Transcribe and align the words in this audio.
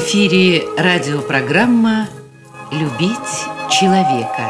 эфире 0.00 0.64
радиопрограмма 0.78 2.08
«Любить 2.72 3.44
человека». 3.70 4.46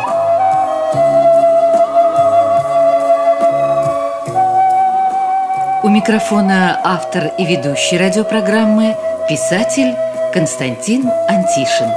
У 5.82 5.88
микрофона 5.88 6.80
автор 6.84 7.32
и 7.36 7.44
ведущий 7.44 7.98
радиопрограммы 7.98 8.96
писатель 9.28 9.96
Константин 10.32 11.10
Антишин. 11.28 11.90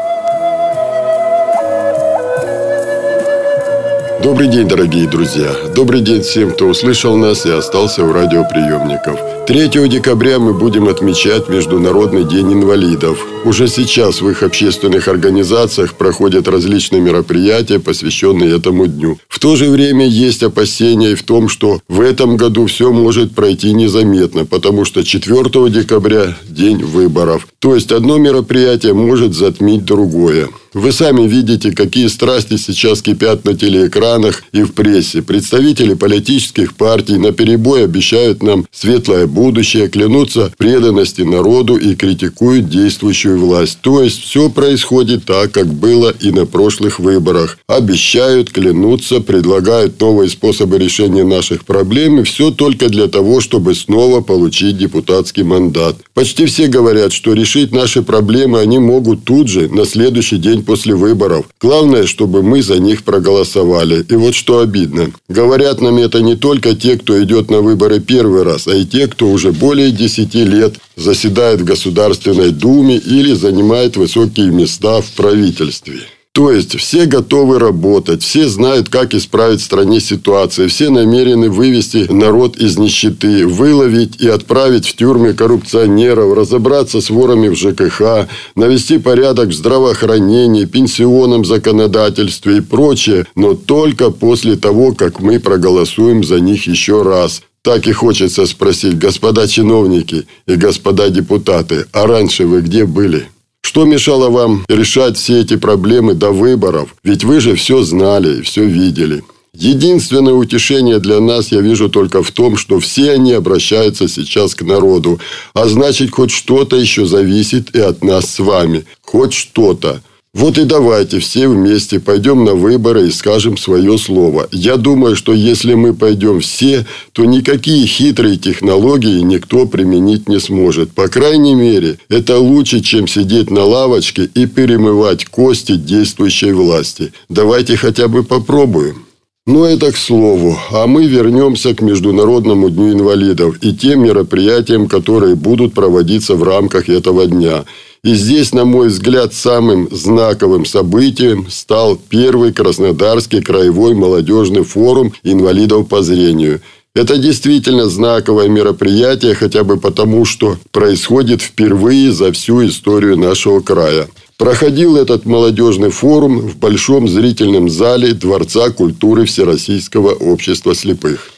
Добрый 4.23 4.47
день, 4.47 4.67
дорогие 4.67 5.07
друзья! 5.07 5.51
Добрый 5.75 6.01
день 6.01 6.23
всем, 6.23 6.53
кто 6.53 6.65
услышал 6.65 7.15
нас 7.17 7.45
и 7.45 7.51
остался 7.51 8.03
у 8.03 8.13
радиоприемников. 8.13 9.45
3 9.45 9.69
декабря 9.89 10.39
мы 10.39 10.53
будем 10.53 10.87
отмечать 10.87 11.49
Международный 11.49 12.23
день 12.23 12.53
инвалидов. 12.53 13.19
Уже 13.45 13.67
сейчас 13.67 14.21
в 14.21 14.29
их 14.29 14.41
общественных 14.41 15.09
организациях 15.09 15.95
проходят 15.95 16.47
различные 16.47 17.01
мероприятия, 17.01 17.77
посвященные 17.77 18.55
этому 18.55 18.87
дню. 18.87 19.19
В 19.27 19.39
то 19.39 19.57
же 19.57 19.69
время 19.69 20.07
есть 20.07 20.43
опасения 20.43 21.11
и 21.11 21.15
в 21.15 21.23
том, 21.23 21.49
что 21.49 21.81
в 21.89 21.99
этом 21.99 22.37
году 22.37 22.67
все 22.67 22.93
может 22.93 23.35
пройти 23.35 23.73
незаметно, 23.73 24.45
потому 24.45 24.85
что 24.85 25.03
4 25.03 25.69
декабря– 25.69 26.37
день 26.47 26.83
выборов. 26.83 27.47
То 27.59 27.75
есть 27.75 27.91
одно 27.91 28.17
мероприятие 28.17 28.93
может 28.93 29.33
затмить 29.33 29.83
другое. 29.83 30.47
Вы 30.73 30.91
сами 30.91 31.27
видите, 31.27 31.71
какие 31.71 32.07
страсти 32.07 32.57
сейчас 32.57 33.03
кипят 33.03 33.45
на 33.45 33.53
телеэкранах 33.53 34.43
и 34.53 34.63
в 34.63 34.73
прессе. 34.73 35.21
Представители 35.21 35.93
политических 35.93 36.73
партий 36.75 37.17
на 37.17 37.31
перебой 37.31 37.83
обещают 37.83 38.41
нам 38.41 38.65
светлое 38.71 39.27
будущее, 39.27 39.87
клянутся 39.87 40.51
преданности 40.57 41.21
народу 41.21 41.75
и 41.75 41.95
критикуют 41.95 42.69
действующую 42.69 43.32
власть. 43.37 43.79
То 43.81 44.01
есть 44.01 44.23
все 44.23 44.49
происходит 44.49 45.25
так, 45.25 45.51
как 45.51 45.67
было 45.67 46.13
и 46.19 46.31
на 46.31 46.45
прошлых 46.45 46.99
выборах. 46.99 47.57
Обещают, 47.67 48.51
клянутся, 48.51 49.21
предлагают 49.21 49.99
новые 49.99 50.29
способы 50.29 50.77
решения 50.77 51.23
наших 51.23 51.65
проблем 51.65 52.19
и 52.19 52.23
все 52.23 52.51
только 52.51 52.89
для 52.89 53.07
того, 53.07 53.41
чтобы 53.41 53.75
снова 53.75 54.21
получить 54.21 54.77
депутатский 54.77 55.43
мандат. 55.43 55.95
Почти 56.13 56.45
все 56.45 56.67
говорят, 56.67 57.13
что 57.13 57.33
решить 57.33 57.71
наши 57.71 58.01
проблемы 58.01 58.59
они 58.59 58.79
могут 58.79 59.23
тут 59.23 59.47
же, 59.47 59.69
на 59.69 59.85
следующий 59.85 60.37
день 60.37 60.63
после 60.63 60.95
выборов. 60.95 61.45
Главное, 61.61 62.05
чтобы 62.05 62.43
мы 62.43 62.61
за 62.61 62.79
них 62.79 63.03
проголосовали. 63.03 64.05
И 64.09 64.15
вот 64.15 64.35
что 64.35 64.59
обидно. 64.59 65.11
Говорят 65.29 65.81
нам 65.81 65.97
это 65.97 66.21
не 66.21 66.35
только 66.35 66.75
те, 66.75 66.97
кто 66.97 67.21
идет 67.23 67.49
на 67.49 67.61
выборы 67.61 67.99
первый 67.99 68.43
раз, 68.43 68.67
а 68.67 68.75
и 68.75 68.85
те, 68.85 69.07
кто 69.07 69.29
уже 69.29 69.51
более 69.51 69.91
10 69.91 70.33
лет 70.35 70.75
заседает 70.95 71.61
в 71.61 71.65
Государственной 71.65 72.51
Думе 72.51 72.97
или 72.97 73.33
занимает 73.33 73.97
высокие 73.97 74.47
места 74.47 75.01
в 75.01 75.11
правительстве. 75.11 76.01
То 76.33 76.51
есть 76.51 76.75
все 76.79 77.05
готовы 77.05 77.59
работать, 77.59 78.23
все 78.23 78.47
знают, 78.47 78.89
как 78.89 79.13
исправить 79.13 79.61
в 79.61 79.65
стране 79.65 79.99
ситуацию, 79.99 80.67
все 80.67 80.89
намерены 80.89 81.51
вывести 81.51 82.07
народ 82.11 82.57
из 82.57 82.75
нищеты, 82.79 83.45
выловить 83.45 84.19
и 84.19 84.27
отправить 84.27 84.87
в 84.87 84.95
тюрьмы 84.95 85.33
коррупционеров, 85.33 86.35
разобраться 86.35 87.01
с 87.01 87.11
ворами 87.11 87.49
в 87.49 87.55
ЖКХ, 87.55 88.27
навести 88.55 88.97
порядок 88.97 89.49
в 89.49 89.53
здравоохранении, 89.53 90.65
пенсионном 90.65 91.45
законодательстве 91.45 92.57
и 92.57 92.61
прочее, 92.61 93.27
но 93.35 93.53
только 93.53 94.09
после 94.09 94.55
того, 94.55 94.93
как 94.93 95.19
мы 95.19 95.39
проголосуем 95.39 96.23
за 96.23 96.39
них 96.39 96.65
еще 96.65 97.03
раз. 97.03 97.43
Так 97.63 97.87
и 97.87 97.93
хочется 97.93 98.45
спросить, 98.45 98.97
господа 98.97 99.47
чиновники 99.47 100.27
и 100.47 100.55
господа 100.55 101.09
депутаты, 101.09 101.85
а 101.93 102.05
раньше 102.05 102.45
вы 102.45 102.61
где 102.61 102.85
были? 102.85 103.29
Что 103.61 103.85
мешало 103.85 104.29
вам 104.29 104.65
решать 104.67 105.17
все 105.17 105.39
эти 105.39 105.55
проблемы 105.55 106.13
до 106.13 106.31
выборов? 106.31 106.93
Ведь 107.05 107.23
вы 107.23 107.39
же 107.39 107.55
все 107.55 107.81
знали 107.83 108.39
и 108.39 108.41
все 108.41 108.65
видели. 108.65 109.23
Единственное 109.53 110.33
утешение 110.33 110.99
для 110.99 111.21
нас 111.21 111.53
я 111.53 111.61
вижу 111.61 111.87
только 111.87 112.21
в 112.21 112.31
том, 112.31 112.57
что 112.57 112.81
все 112.81 113.11
они 113.11 113.31
обращаются 113.31 114.09
сейчас 114.09 114.55
к 114.55 114.63
народу. 114.63 115.21
А 115.53 115.67
значит, 115.67 116.11
хоть 116.11 116.31
что-то 116.31 116.75
еще 116.75 117.05
зависит 117.05 117.73
и 117.73 117.79
от 117.79 118.03
нас 118.03 118.25
с 118.29 118.39
вами. 118.39 118.83
Хоть 119.01 119.33
что-то. 119.33 120.01
Вот 120.33 120.57
и 120.57 120.65
давайте 120.65 121.19
все 121.19 121.47
вместе 121.47 121.99
пойдем 121.99 122.43
на 122.43 122.55
выборы 122.55 123.07
и 123.07 123.11
скажем 123.11 123.55
свое 123.55 123.99
слово. 123.99 124.47
Я 124.51 124.77
думаю, 124.77 125.15
что 125.15 125.31
если 125.31 125.75
мы 125.75 125.93
пойдем 125.93 126.39
все, 126.39 126.87
то 127.11 127.23
никакие 127.23 127.85
хитрые 127.85 128.37
технологии 128.37 129.19
никто 129.19 129.67
применить 129.67 130.27
не 130.27 130.39
сможет. 130.39 130.91
По 130.91 131.07
крайней 131.07 131.53
мере, 131.53 131.99
это 132.09 132.39
лучше, 132.39 132.81
чем 132.81 133.07
сидеть 133.07 133.51
на 133.51 133.63
лавочке 133.63 134.23
и 134.23 134.47
перемывать 134.47 135.25
кости 135.25 135.75
действующей 135.75 136.51
власти. 136.51 137.13
Давайте 137.29 137.77
хотя 137.77 138.07
бы 138.07 138.23
попробуем. 138.23 139.05
Но 139.45 139.67
это 139.67 139.91
к 139.91 139.97
слову. 139.97 140.57
А 140.71 140.87
мы 140.87 141.05
вернемся 141.05 141.75
к 141.75 141.81
Международному 141.81 142.71
дню 142.71 142.93
инвалидов 142.93 143.57
и 143.61 143.71
тем 143.71 144.03
мероприятиям, 144.03 144.87
которые 144.87 145.35
будут 145.35 145.75
проводиться 145.75 146.33
в 146.33 146.41
рамках 146.41 146.89
этого 146.89 147.27
дня– 147.27 147.65
и 148.03 148.15
здесь, 148.15 148.53
на 148.53 148.65
мой 148.65 148.89
взгляд, 148.89 149.33
самым 149.33 149.87
знаковым 149.89 150.65
событием 150.65 151.49
стал 151.49 151.95
первый 151.95 152.51
Краснодарский 152.51 153.41
краевой 153.41 153.95
молодежный 153.95 154.63
форум 154.63 155.13
инвалидов 155.23 155.87
по 155.87 156.01
зрению. 156.01 156.61
Это 156.93 157.17
действительно 157.17 157.85
знаковое 157.85 158.49
мероприятие, 158.49 159.33
хотя 159.35 159.63
бы 159.63 159.77
потому, 159.77 160.25
что 160.25 160.57
происходит 160.71 161.41
впервые 161.41 162.11
за 162.11 162.31
всю 162.33 162.65
историю 162.67 163.17
нашего 163.17 163.61
края. 163.61 164.07
Проходил 164.37 164.97
этот 164.97 165.25
молодежный 165.25 165.89
форум 165.89 166.39
в 166.39 166.57
большом 166.57 167.07
зрительном 167.07 167.69
зале 167.69 168.13
Дворца 168.13 168.69
культуры 168.69 169.25
Всероссийского 169.25 170.09
общества 170.09 170.75
слепых. 170.75 171.31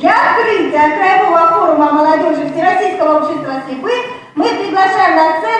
Для 0.00 0.10
открытия 0.10 0.96
Краевого 0.96 1.48
форума 1.50 1.92
молодежи 1.92 2.50
Всероссийского 2.50 3.18
общества 3.18 3.62
слепых 3.68 4.02
мы 4.34 4.48
приглашаем 4.48 5.16
на 5.16 5.38
сцену 5.38 5.55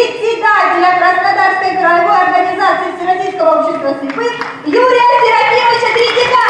председателя 0.00 0.96
Краснодарской 0.98 1.76
краевой 1.76 2.20
организации 2.24 2.96
Всероссийского 2.96 3.60
общества 3.60 3.94
слепых 4.00 4.32
Юрия 4.64 5.10
Серафимовича 5.20 5.88
Третьяка. 5.94 6.44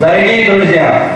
Дорогие 0.00 0.50
друзья, 0.50 1.12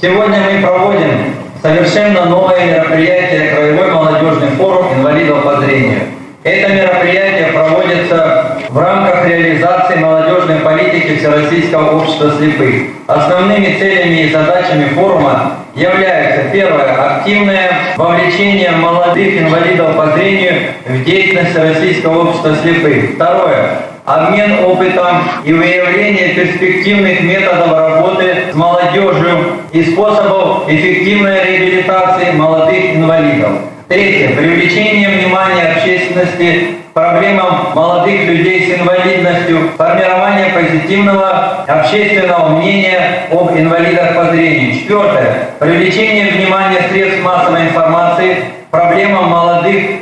сегодня 0.00 0.38
мы 0.40 0.62
проводим 0.62 1.34
совершенно 1.60 2.26
новое 2.26 2.64
мероприятие 2.64 3.50
Краевой 3.50 3.90
молодежный 3.90 4.50
форум 4.50 4.94
инвалидов 4.94 5.42
по 5.42 5.60
зрению. 5.60 6.02
Это 6.44 6.72
мероприятие 6.72 7.52
проводится 7.52 8.58
в 8.68 8.78
рамках 8.78 9.26
реализации 9.26 9.96
молодежной 9.96 10.60
политики 10.60 11.18
Всероссийского 11.54 11.98
общества 11.98 12.32
слепых. 12.38 12.74
Основными 13.06 13.78
целями 13.78 14.22
и 14.22 14.32
задачами 14.32 14.88
форума 14.94 15.58
являются 15.74 16.50
первое– 16.52 17.16
активное 17.18 17.70
вовлечение 17.96 18.70
молодых 18.72 19.40
инвалидов 19.40 19.96
по 19.96 20.10
зрению 20.16 20.54
в 20.86 21.04
деятельность 21.04 21.56
Российского 21.56 22.28
общества 22.28 22.56
слепых. 22.62 23.14
Второе– 23.14 23.78
обмен 24.04 24.64
опытом 24.64 25.22
и 25.44 25.52
выявление 25.52 26.30
перспективных 26.30 27.20
методов 27.22 27.70
работы 27.70 28.34
с 28.52 28.54
молодежью 28.54 29.58
и 29.72 29.82
способов 29.84 30.68
эффективной 30.68 31.44
реабилитации 31.44 32.32
молодых 32.32 32.96
инвалидов. 32.96 33.52
Третье. 33.88 34.34
Привлечение 34.34 35.08
внимания 35.08 35.74
общественности 35.76 36.78
проблемам 36.94 37.72
молодых 37.74 38.24
людей 38.26 38.66
с 38.66 38.80
инвалидностью, 38.80 39.70
формирование 39.76 40.52
позитивного 40.54 41.64
общественного 41.66 42.56
мнения 42.56 43.26
об 43.32 43.50
инвалидах 43.50 44.14
по 44.14 44.26
зрению. 44.32 44.74
Четвертое. 44.74 45.48
Привлечение 45.58 46.30
внимания 46.30 46.82
средств 46.90 47.22
массовой 47.22 47.62
информации 47.62 48.36
проблемам 48.70 49.28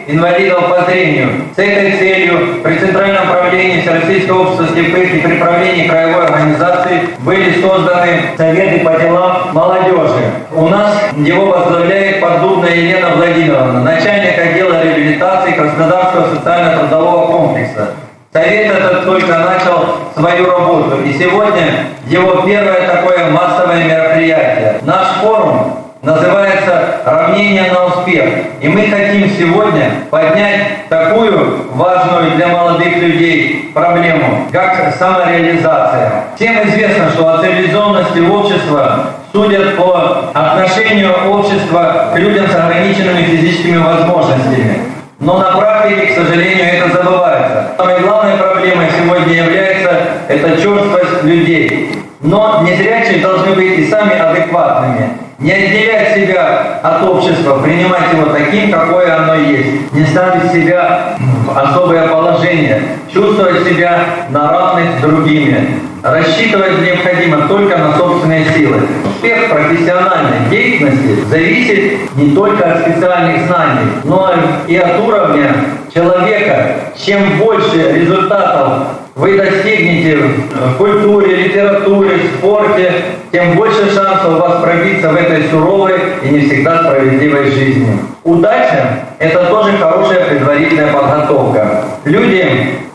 инвалидов 0.06 0.68
по 0.68 0.90
зрению. 0.90 1.28
С 1.54 1.58
этой 1.58 1.92
целью 1.92 2.62
при 2.62 2.78
Центральном 2.78 3.28
правлении 3.28 3.80
Всероссийского 3.80 4.42
общества 4.42 4.68
слепых 4.68 5.14
и 5.14 5.20
при 5.20 5.36
правлении 5.36 5.88
краевой 5.88 6.26
организации 6.26 7.00
были 7.20 7.60
созданы 7.60 8.20
Советы 8.36 8.84
по 8.84 8.98
делам 8.98 9.50
молодежи. 9.52 10.24
У 10.52 10.68
нас 10.68 10.96
его 11.16 11.46
возглавляет 11.46 12.20
поддубная 12.20 12.74
Елена 12.74 13.10
Владимировна, 13.16 13.82
начальник 13.82 14.38
отдела 14.38 14.82
реабилитации 14.82 15.52
Краснодарского 15.52 16.34
социально-трудового 16.34 17.26
комплекса. 17.26 17.90
Совет 18.32 18.72
этот 18.72 19.04
только 19.04 19.38
начал 19.38 19.98
свою 20.14 20.46
работу, 20.46 21.02
и 21.04 21.12
сегодня 21.12 21.86
его 22.06 22.40
первое 22.46 22.88
такое 22.88 23.30
массовое 23.30 23.84
мероприятие. 23.84 24.80
Наш 24.82 25.08
форум 25.20 25.81
называется 26.02 27.00
«Равнение 27.04 27.70
на 27.70 27.86
успех». 27.86 28.28
И 28.60 28.68
мы 28.68 28.86
хотим 28.88 29.30
сегодня 29.30 29.92
поднять 30.10 30.88
такую 30.88 31.72
важную 31.74 32.32
для 32.32 32.48
молодых 32.48 32.96
людей 32.96 33.70
проблему, 33.72 34.48
как 34.50 34.92
самореализация. 34.98 36.24
Всем 36.36 36.68
известно, 36.68 37.10
что 37.10 37.34
от 37.34 37.42
цивилизованности 37.42 38.18
общества 38.18 39.06
судят 39.32 39.76
по 39.76 40.30
отношению 40.34 41.12
общества 41.30 42.10
к 42.12 42.18
людям 42.18 42.48
с 42.48 42.54
ограниченными 42.54 43.22
физическими 43.22 43.76
возможностями. 43.76 44.82
Но 45.20 45.38
на 45.38 45.52
практике, 45.52 46.06
к 46.06 46.14
сожалению, 46.16 46.64
это 46.64 46.96
забывается. 46.96 47.68
Самой 47.76 48.00
главной 48.00 48.36
проблемой 48.36 48.88
сегодня 48.98 49.34
является 49.34 50.00
это 50.26 50.60
черствость 50.60 51.22
людей. 51.22 51.92
Но 52.20 52.62
незрячие 52.62 53.20
должны 53.20 53.52
быть 53.54 53.78
и 53.78 53.88
сами 53.88 54.18
адекватными. 54.18 55.10
Не 55.42 55.50
отделять 55.50 56.14
себя 56.14 56.78
от 56.84 57.02
общества, 57.02 57.60
принимать 57.60 58.12
его 58.12 58.26
таким, 58.26 58.70
какое 58.70 59.16
оно 59.16 59.34
есть. 59.34 59.92
Не 59.92 60.04
ставить 60.04 60.52
себя 60.52 61.16
в 61.18 61.58
особое 61.58 62.06
положение. 62.06 62.80
Чувствовать 63.12 63.66
себя 63.66 64.04
на 64.30 64.52
равных 64.52 64.98
с 64.98 65.02
другими. 65.02 65.80
Рассчитывать 66.00 66.80
необходимо 66.80 67.48
только 67.48 67.76
на 67.76 67.96
собственные 67.96 68.44
силы. 68.56 68.82
Успех 69.04 69.50
профессиональной 69.50 70.48
деятельности 70.48 71.24
зависит 71.28 72.16
не 72.16 72.30
только 72.36 72.72
от 72.74 72.82
специальных 72.82 73.46
знаний, 73.46 73.90
но 74.04 74.32
и 74.68 74.76
от 74.76 75.00
уровня 75.00 75.54
человека. 75.92 76.76
Чем 77.04 77.38
больше 77.38 77.92
результатов 77.94 78.86
вы 79.14 79.36
достигнете 79.36 80.16
в 80.16 80.76
культуре, 80.78 81.36
литературе, 81.36 82.18
спорте, 82.38 82.92
тем 83.30 83.56
больше 83.56 83.90
шансов 83.94 84.28
у 84.28 84.40
вас 84.40 84.62
пробиться 84.62 85.10
в 85.10 85.16
этой 85.16 85.48
суровой 85.50 85.94
и 86.22 86.28
не 86.28 86.40
всегда 86.40 86.82
справедливой 86.84 87.50
жизни. 87.50 87.98
Удача– 88.24 89.00
это 89.18 89.46
тоже 89.46 89.76
хорошая 89.78 90.28
предварительная 90.28 90.92
подготовка. 90.92 91.84
Люди 92.04 92.46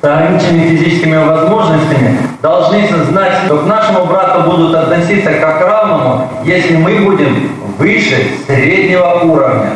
с 0.01 0.03
ограниченными 0.03 0.69
физическими 0.69 1.17
возможностями 1.17 2.17
должны 2.41 2.87
знать, 3.09 3.33
что 3.45 3.57
к 3.57 3.65
нашему 3.65 4.05
брату 4.05 4.49
будут 4.49 4.75
относиться 4.75 5.33
как 5.33 5.59
к 5.59 5.61
равному, 5.61 6.27
если 6.43 6.77
мы 6.77 6.95
будем 6.99 7.51
выше 7.77 8.15
среднего 8.47 9.19
уровня. 9.23 9.71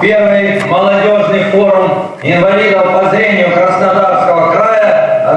Первый 0.00 0.62
молодежный 0.68 1.44
форум 1.52 2.08
инвалидов 2.22 2.84
по 3.00 3.08
зрению 3.10 3.50
Краснодарского 3.52 4.55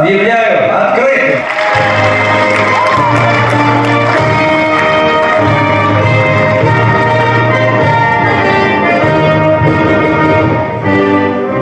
объявляю 0.01 0.75
открытым. 0.75 1.39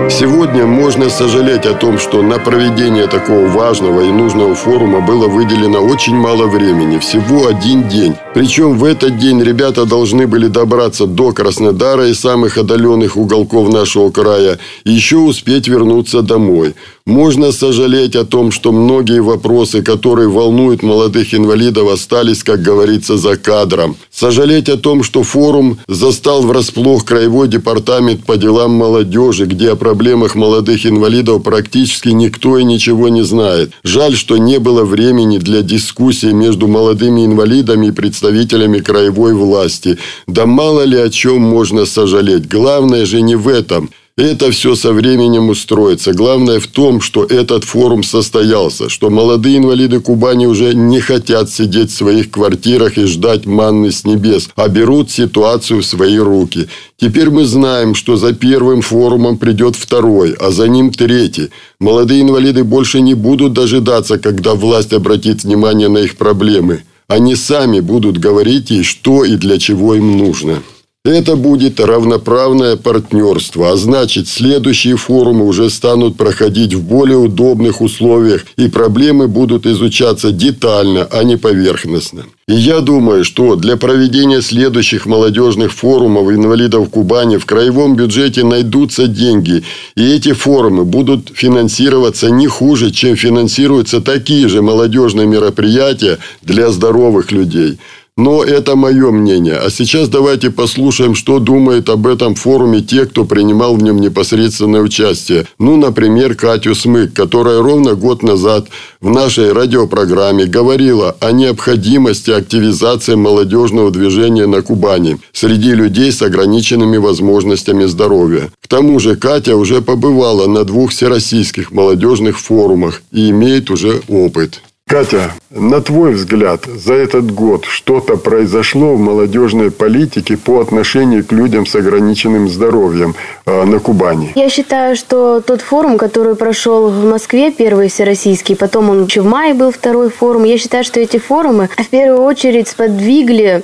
Сегодня 0.10 0.66
можно 0.66 1.10
сожалеть 1.10 1.68
о 1.68 1.76
том, 1.76 2.00
что 2.00 2.24
на 2.24 2.40
проведение 2.40 3.06
такого 3.06 3.46
важного 3.48 4.02
и 4.02 4.12
нужного 4.12 4.56
форума 4.56 5.00
было 5.00 5.28
выделено 5.28 5.80
очень 5.80 6.16
мало 6.16 6.48
времени, 6.48 6.98
всего 6.98 7.46
один 7.46 7.88
день. 7.88 8.16
Причем 8.34 8.80
в 8.80 8.84
этот 8.84 9.20
день 9.20 9.44
ребята 9.44 9.86
должны 9.86 10.26
были 10.26 10.48
добраться 10.48 11.06
до 11.06 11.34
Краснодара 11.34 12.08
и 12.08 12.16
самых 12.16 12.58
отдаленных 12.58 13.16
уголков 13.16 13.72
нашего 13.72 14.10
края 14.10 14.58
и 14.86 14.92
еще 14.92 15.18
успеть 15.18 15.68
вернуться 15.68 16.24
домой. 16.24 16.74
Можно 17.08 17.54
сожалеть 17.54 18.18
о 18.18 18.26
том, 18.26 18.52
что 18.52 18.74
многие 18.74 19.22
вопросы, 19.22 19.82
которые 19.82 20.28
волнуют 20.28 20.84
молодых 20.84 21.34
инвалидов, 21.34 21.90
остались, 21.90 22.44
как 22.44 22.62
говорится, 22.62 23.18
за 23.18 23.38
кадром. 23.38 23.96
Сожалеть 24.12 24.68
о 24.68 24.76
том, 24.76 25.04
что 25.04 25.24
форум 25.24 25.80
застал 25.88 26.42
врасплох 26.42 27.06
Краевой 27.06 27.48
департамент 27.48 28.26
по 28.26 28.36
делам 28.36 28.74
молодежи, 28.74 29.46
где 29.46 29.72
о 29.72 29.78
проблемах 29.78 30.36
молодых 30.36 30.86
инвалидов 30.86 31.44
практически 31.44 32.10
никто 32.10 32.58
и 32.58 32.66
ничего 32.66 33.08
не 33.08 33.24
знает. 33.24 33.72
Жаль, 33.86 34.18
что 34.18 34.36
не 34.36 34.60
было 34.60 34.84
времени 34.84 35.38
для 35.38 35.62
дискуссии 35.62 36.34
между 36.34 36.68
молодыми 36.68 37.24
инвалидами 37.24 37.88
и 37.88 37.92
представителями 37.92 38.80
краевой 38.80 39.34
власти. 39.34 39.98
Да 40.28 40.46
мало 40.46 40.82
ли 40.82 40.98
о 40.98 41.10
чем 41.10 41.40
можно 41.40 41.86
сожалеть. 41.86 42.50
Главное 42.50 43.06
же 43.06 43.22
не 43.22 43.38
в 43.38 43.48
этом– 43.48 43.92
это 44.18 44.50
все 44.50 44.74
со 44.76 44.94
временем 44.94 45.50
устроится. 45.50 46.12
Главное 46.12 46.60
в 46.60 46.66
том, 46.66 47.02
что 47.02 47.24
этот 47.24 47.64
форум 47.64 48.02
состоялся, 48.02 48.90
что 48.90 49.12
молодые 49.12 49.58
инвалиды 49.58 50.00
Кубани 50.00 50.48
уже 50.48 50.74
не 50.74 51.00
хотят 51.00 51.52
сидеть 51.52 51.92
в 51.92 51.96
своих 51.96 52.32
квартирах 52.32 52.98
и 52.98 53.06
ждать 53.06 53.46
манны 53.46 53.92
с 53.92 54.06
небес, 54.06 54.50
а 54.56 54.68
берут 54.70 55.12
ситуацию 55.12 55.82
в 55.82 55.86
свои 55.86 56.18
руки. 56.18 56.68
Теперь 56.98 57.30
мы 57.30 57.46
знаем, 57.46 57.94
что 57.94 58.18
за 58.18 58.34
первым 58.34 58.82
форумом 58.82 59.38
придет 59.38 59.76
второй, 59.76 60.34
а 60.34 60.50
за 60.50 60.68
ним 60.68 60.92
третий. 60.92 61.50
Молодые 61.80 62.24
инвалиды 62.24 62.64
больше 62.64 63.02
не 63.02 63.14
будут 63.14 63.54
дожидаться, 63.54 64.18
когда 64.18 64.56
власть 64.56 64.94
обратит 64.94 65.44
внимание 65.44 65.90
на 65.90 66.00
их 66.00 66.18
проблемы. 66.18 66.82
Они 67.08 67.36
сами 67.36 67.82
будут 67.82 68.18
говорить 68.18 68.72
ей, 68.72 68.84
что 68.84 69.24
и 69.24 69.36
для 69.36 69.60
чего 69.60 69.94
им 69.94 70.18
нужно. 70.18 70.64
Это 71.08 71.38
будет 71.38 71.80
равноправное 71.80 72.76
партнерство, 72.76 73.72
а 73.72 73.78
значит, 73.78 74.28
следующие 74.28 74.98
форумы 74.98 75.46
уже 75.46 75.70
станут 75.70 76.18
проходить 76.18 76.74
в 76.74 76.84
более 76.84 77.18
удобных 77.18 77.80
условиях, 77.80 78.46
и 78.58 78.68
проблемы 78.68 79.30
будут 79.30 79.66
изучаться 79.66 80.34
детально, 80.34 81.08
а 81.10 81.24
не 81.24 81.38
поверхностно. 81.38 82.26
И 82.50 82.56
я 82.56 82.82
думаю, 82.82 83.24
что 83.24 83.56
для 83.56 83.78
проведения 83.78 84.42
следующих 84.42 85.06
молодежных 85.06 85.72
форумов 85.72 86.30
инвалидов 86.30 86.90
Кубани 86.90 87.38
в 87.38 87.46
краевом 87.46 87.96
бюджете 87.96 88.44
найдутся 88.44 89.08
деньги, 89.08 89.64
и 89.96 90.04
эти 90.04 90.34
форумы 90.34 90.84
будут 90.84 91.32
финансироваться 91.34 92.30
не 92.30 92.48
хуже, 92.48 92.92
чем 92.92 93.16
финансируются 93.16 94.02
такие 94.02 94.50
же 94.50 94.62
молодежные 94.62 95.26
мероприятия 95.26 96.18
для 96.42 96.70
здоровых 96.70 97.32
людей– 97.32 97.80
но 98.18 98.44
это 98.44 98.76
мое 98.76 99.12
мнение. 99.12 99.56
А 99.56 99.70
сейчас 99.70 100.10
давайте 100.10 100.50
послушаем, 100.50 101.14
что 101.14 101.40
думает 101.40 101.88
об 101.88 102.08
этом 102.08 102.34
форуме 102.34 102.82
те, 102.82 103.06
кто 103.06 103.24
принимал 103.24 103.76
в 103.76 103.84
нем 103.84 104.02
непосредственное 104.02 104.82
участие. 104.82 105.46
Ну, 105.60 105.78
например, 105.78 106.36
Катю 106.36 106.74
Смык, 106.74 107.14
которая 107.14 107.62
ровно 107.62 107.94
год 107.94 108.24
назад 108.24 108.68
в 109.00 109.10
нашей 109.12 109.54
радиопрограмме 109.54 110.46
говорила 110.46 111.16
о 111.20 111.32
необходимости 111.32 112.32
активизации 112.32 113.14
молодежного 113.14 113.92
движения 113.92 114.48
на 114.48 114.64
Кубани 114.64 115.20
среди 115.32 115.74
людей 115.74 116.12
с 116.12 116.22
ограниченными 116.24 116.98
возможностями 116.98 117.86
здоровья. 117.86 118.50
К 118.62 118.68
тому 118.68 119.00
же 119.00 119.16
Катя 119.16 119.56
уже 119.56 119.82
побывала 119.82 120.48
на 120.48 120.64
двух 120.64 120.92
всероссийских 120.92 121.72
молодежных 121.72 122.40
форумах 122.40 123.04
и 123.12 123.30
имеет 123.30 123.70
уже 123.70 124.02
опыт. 124.08 124.62
Катя, 124.88 125.32
на 125.50 125.82
твой 125.82 126.14
взгляд, 126.14 126.64
за 126.64 126.94
этот 126.94 127.30
год 127.30 127.66
что-то 127.66 128.16
произошло 128.16 128.94
в 128.94 129.00
молодежной 129.02 129.70
политике 129.70 130.38
по 130.38 130.62
отношению 130.62 131.26
к 131.26 131.34
людям 131.34 131.66
с 131.66 131.76
ограниченным 131.76 132.48
здоровьем 132.48 133.14
э, 133.46 133.66
на 133.66 133.80
Кубани? 133.80 134.32
Я 134.36 134.50
считаю, 134.50 134.96
что 134.96 135.42
тот 135.42 135.60
форум, 135.60 135.98
который 135.98 136.36
прошел 136.36 136.90
в 136.90 137.04
Москве, 137.04 137.52
первый 137.52 137.90
всероссийский, 137.90 138.56
потом 138.56 138.90
он 138.90 139.04
еще 139.04 139.20
в 139.20 139.26
мае 139.26 139.54
был 139.54 139.72
второй 139.72 140.10
форум, 140.10 140.46
я 140.46 140.58
считаю, 140.58 140.86
что 140.86 141.02
эти 141.02 141.18
форумы 141.18 141.68
в 141.78 141.88
первую 141.90 142.22
очередь 142.22 142.70
сподвигли 142.70 143.64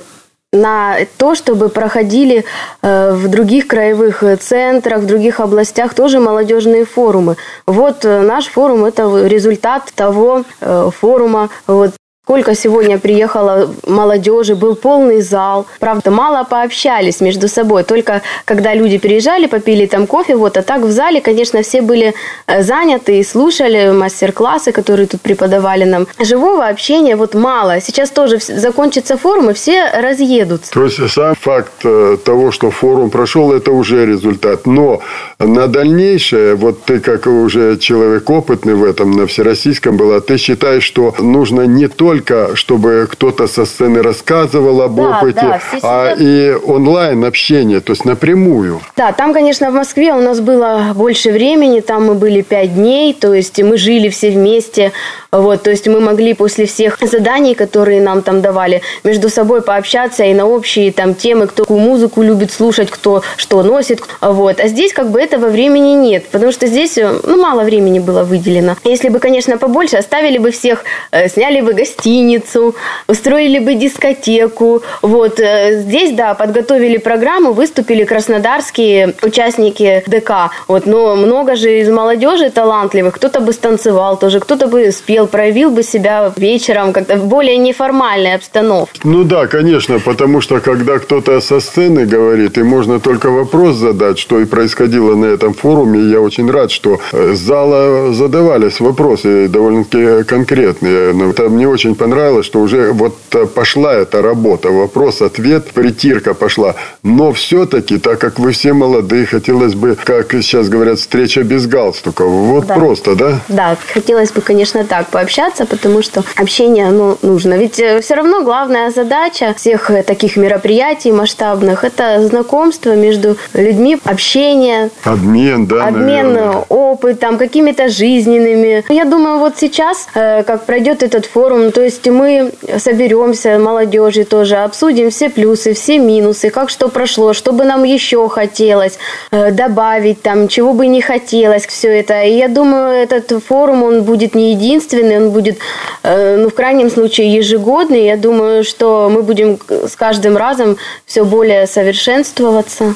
на 0.54 0.96
то, 1.18 1.34
чтобы 1.34 1.68
проходили 1.68 2.44
э, 2.82 3.12
в 3.12 3.28
других 3.28 3.66
краевых 3.66 4.22
центрах, 4.40 5.00
в 5.00 5.06
других 5.06 5.40
областях 5.40 5.94
тоже 5.94 6.20
молодежные 6.20 6.84
форумы. 6.84 7.36
Вот 7.66 8.04
э, 8.04 8.20
наш 8.22 8.46
форум– 8.46 8.84
это 8.86 9.26
результат 9.26 9.92
того 9.94 10.44
э, 10.60 10.90
форума, 10.98 11.50
вот, 11.66 11.92
Сколько 12.26 12.54
сегодня 12.54 12.98
приехало 12.98 13.74
молодежи, 13.86 14.54
был 14.54 14.76
полный 14.76 15.20
зал. 15.20 15.66
Правда, 15.78 16.10
мало 16.10 16.42
пообщались 16.44 17.20
между 17.20 17.48
собой. 17.48 17.84
Только 17.84 18.22
когда 18.46 18.72
люди 18.72 18.96
приезжали, 18.96 19.46
попили 19.46 19.84
там 19.84 20.06
кофе, 20.06 20.34
вот. 20.34 20.56
А 20.56 20.62
так 20.62 20.80
в 20.80 20.90
зале, 20.90 21.20
конечно, 21.20 21.60
все 21.60 21.82
были 21.82 22.14
э, 22.46 22.62
заняты 22.62 23.18
и 23.18 23.24
слушали 23.24 23.90
мастер-классы, 23.92 24.72
которые 24.72 25.06
тут 25.06 25.20
преподавали 25.20 25.84
нам. 25.84 26.06
Живого 26.18 26.66
общения 26.66 27.14
вот 27.14 27.34
мало. 27.34 27.82
Сейчас 27.82 28.08
тоже 28.08 28.38
закончится 28.38 29.18
форум, 29.18 29.50
и 29.50 29.52
все 29.52 29.90
разъедутся. 29.90 30.72
То 30.72 30.84
есть 30.84 31.10
сам 31.10 31.34
факт 31.34 31.72
э, 31.84 32.16
того, 32.24 32.52
что 32.52 32.70
форум 32.70 33.10
прошел, 33.10 33.52
это 33.52 33.70
уже 33.70 34.06
результат. 34.06 34.66
Но 34.66 35.02
на 35.38 35.66
дальнейшее, 35.66 36.54
вот 36.54 36.84
ты 36.84 37.00
как 37.00 37.26
уже 37.26 37.76
человек 37.76 38.30
опытный 38.30 38.76
в 38.76 38.82
этом, 38.82 39.10
на 39.10 39.26
всероссийском 39.26 39.98
была, 39.98 40.20
ты 40.20 40.38
считаешь, 40.38 40.84
что 40.84 41.14
нужно 41.18 41.66
не 41.66 41.86
только 41.86 42.13
только, 42.14 42.54
чтобы 42.54 43.08
кто-то 43.10 43.48
со 43.48 43.64
сцены 43.64 44.00
рассказывал 44.02 44.82
об 44.82 44.94
да, 44.94 45.18
опыте, 45.18 45.40
да, 45.40 45.60
а 45.82 46.14
и 46.16 46.54
онлайн 46.64 47.24
общение, 47.24 47.80
то 47.80 47.92
есть 47.92 48.04
напрямую. 48.04 48.80
Да, 48.96 49.12
там, 49.12 49.34
конечно, 49.34 49.70
в 49.70 49.74
Москве 49.74 50.12
у 50.12 50.20
нас 50.20 50.40
было 50.40 50.92
больше 50.94 51.32
времени, 51.32 51.80
там 51.80 52.06
мы 52.06 52.14
были 52.14 52.42
пять 52.42 52.74
дней, 52.74 53.14
то 53.14 53.34
есть 53.34 53.60
мы 53.60 53.76
жили 53.78 54.08
все 54.10 54.30
вместе, 54.30 54.92
вот, 55.32 55.64
то 55.64 55.70
есть 55.70 55.88
мы 55.88 55.98
могли 55.98 56.34
после 56.34 56.66
всех 56.66 56.98
заданий, 57.00 57.54
которые 57.54 58.00
нам 58.00 58.22
там 58.22 58.40
давали, 58.42 58.82
между 59.02 59.28
собой 59.28 59.60
пообщаться 59.60 60.22
и 60.22 60.34
на 60.34 60.46
общие 60.46 60.92
там 60.92 61.14
темы, 61.14 61.48
кто 61.48 61.64
какую 61.64 61.80
музыку 61.80 62.22
любит 62.22 62.52
слушать, 62.52 62.90
кто 62.90 63.22
что 63.36 63.62
носит, 63.64 64.00
вот. 64.20 64.60
А 64.60 64.68
здесь 64.68 64.92
как 64.92 65.10
бы 65.10 65.20
этого 65.20 65.48
времени 65.48 65.94
нет, 65.94 66.26
потому 66.30 66.52
что 66.52 66.66
здесь, 66.68 66.96
ну, 66.96 67.42
мало 67.42 67.64
времени 67.64 67.98
было 67.98 68.22
выделено. 68.22 68.76
Если 68.84 69.08
бы, 69.08 69.18
конечно, 69.18 69.58
побольше, 69.58 69.96
оставили 69.96 70.38
бы 70.38 70.52
всех, 70.52 70.84
э, 71.10 71.28
сняли 71.28 71.60
бы 71.60 71.72
гостей, 71.72 72.03
гостиницу, 72.04 72.74
устроили 73.08 73.58
бы 73.58 73.74
дискотеку. 73.74 74.82
Вот 75.02 75.40
э, 75.40 75.80
здесь, 75.80 76.14
да, 76.14 76.34
подготовили 76.34 76.98
программу, 76.98 77.52
выступили 77.52 78.04
краснодарские 78.04 79.14
участники 79.22 80.02
ДК. 80.06 80.50
Вот, 80.68 80.86
но 80.86 81.16
много 81.16 81.56
же 81.56 81.80
из 81.80 81.88
молодежи 81.88 82.50
талантливых. 82.50 83.14
Кто-то 83.14 83.40
бы 83.40 83.52
станцевал 83.52 84.18
тоже, 84.18 84.40
кто-то 84.40 84.66
бы 84.66 84.92
спел, 84.92 85.26
проявил 85.26 85.70
бы 85.70 85.82
себя 85.82 86.32
вечером 86.36 86.92
как-то 86.92 87.16
в 87.16 87.26
более 87.26 87.56
неформальной 87.56 88.34
обстановке. 88.34 89.00
Ну 89.04 89.24
да, 89.24 89.46
конечно, 89.46 89.98
потому 89.98 90.40
что 90.40 90.60
когда 90.60 90.98
кто-то 90.98 91.40
со 91.40 91.60
сцены 91.60 92.06
говорит, 92.06 92.58
и 92.58 92.62
можно 92.62 93.00
только 93.00 93.30
вопрос 93.30 93.76
задать, 93.76 94.18
что 94.18 94.40
и 94.40 94.44
происходило 94.44 95.14
на 95.14 95.26
этом 95.26 95.54
форуме, 95.54 96.00
я 96.00 96.20
очень 96.20 96.50
рад, 96.50 96.70
что 96.70 96.98
с 97.12 97.38
зала 97.38 98.12
задавались 98.12 98.80
вопросы 98.80 99.48
довольно-таки 99.48 100.24
конкретные. 100.24 101.12
Но 101.12 101.30
это 101.30 101.48
мне 101.48 101.68
очень 101.68 101.93
понравилось, 101.94 102.46
что 102.46 102.60
уже 102.60 102.92
вот 102.92 103.16
пошла 103.54 103.94
эта 103.94 104.22
работа, 104.22 104.70
вопрос-ответ, 104.70 105.70
притирка 105.72 106.34
пошла. 106.34 106.74
Но 107.02 107.32
все-таки, 107.32 107.98
так 107.98 108.18
как 108.18 108.38
вы 108.38 108.52
все 108.52 108.72
молодые, 108.72 109.26
хотелось 109.26 109.74
бы, 109.74 109.96
как 110.02 110.32
сейчас 110.32 110.68
говорят, 110.68 110.98
встреча 110.98 111.42
без 111.42 111.66
галстука. 111.66 112.24
Вот 112.24 112.66
да. 112.66 112.74
просто, 112.74 113.14
да? 113.14 113.40
Да, 113.48 113.76
хотелось 113.92 114.32
бы, 114.32 114.40
конечно, 114.40 114.84
так 114.84 115.08
пообщаться, 115.08 115.66
потому 115.66 116.02
что 116.02 116.24
общение, 116.36 116.88
оно 116.88 117.18
нужно. 117.22 117.54
Ведь 117.54 117.78
э, 117.78 118.00
все 118.00 118.14
равно 118.14 118.42
главная 118.42 118.90
задача 118.90 119.54
всех 119.56 119.90
э, 119.90 120.02
таких 120.02 120.36
мероприятий 120.36 121.12
масштабных– 121.12 121.84
это 121.84 122.26
знакомство 122.26 122.94
между 122.96 123.36
людьми, 123.54 123.98
общение. 124.04 124.90
Обмен, 125.04 125.66
да, 125.66 125.86
Обмен 125.86 126.32
наверное. 126.32 126.64
опытом, 126.68 127.38
какими-то 127.38 127.88
жизненными. 127.88 128.84
Я 128.88 129.04
думаю, 129.04 129.38
вот 129.38 129.54
сейчас, 129.58 130.08
э, 130.14 130.42
как 130.42 130.66
пройдет 130.66 131.02
этот 131.02 131.26
форум, 131.26 131.72
то 131.72 131.82
есть 131.84 132.06
мы 132.08 132.52
соберемся, 132.78 133.58
молодежи 133.58 134.24
тоже, 134.24 134.56
обсудим 134.56 135.10
все 135.10 135.30
плюсы, 135.30 135.74
все 135.74 135.98
минусы, 135.98 136.50
как 136.50 136.70
что 136.70 136.88
прошло, 136.88 137.32
что 137.32 137.52
бы 137.52 137.64
нам 137.64 137.84
еще 137.84 138.28
хотелось 138.28 138.98
добавить, 139.30 140.22
там, 140.22 140.48
чего 140.48 140.72
бы 140.72 140.86
не 140.86 141.00
хотелось, 141.00 141.66
все 141.66 141.88
это. 142.00 142.22
И 142.22 142.36
я 142.36 142.48
думаю, 142.48 142.94
этот 142.94 143.30
форум, 143.44 143.82
он 143.82 144.02
будет 144.02 144.34
не 144.34 144.52
единственный, 144.52 145.18
он 145.18 145.30
будет, 145.30 145.58
ну, 146.02 146.48
в 146.48 146.54
крайнем 146.54 146.90
случае, 146.90 147.32
ежегодный. 147.34 148.06
Я 148.06 148.16
думаю, 148.16 148.64
что 148.64 149.08
мы 149.12 149.22
будем 149.22 149.58
с 149.68 149.94
каждым 149.94 150.36
разом 150.36 150.76
все 151.06 151.24
более 151.24 151.66
совершенствоваться. 151.66 152.94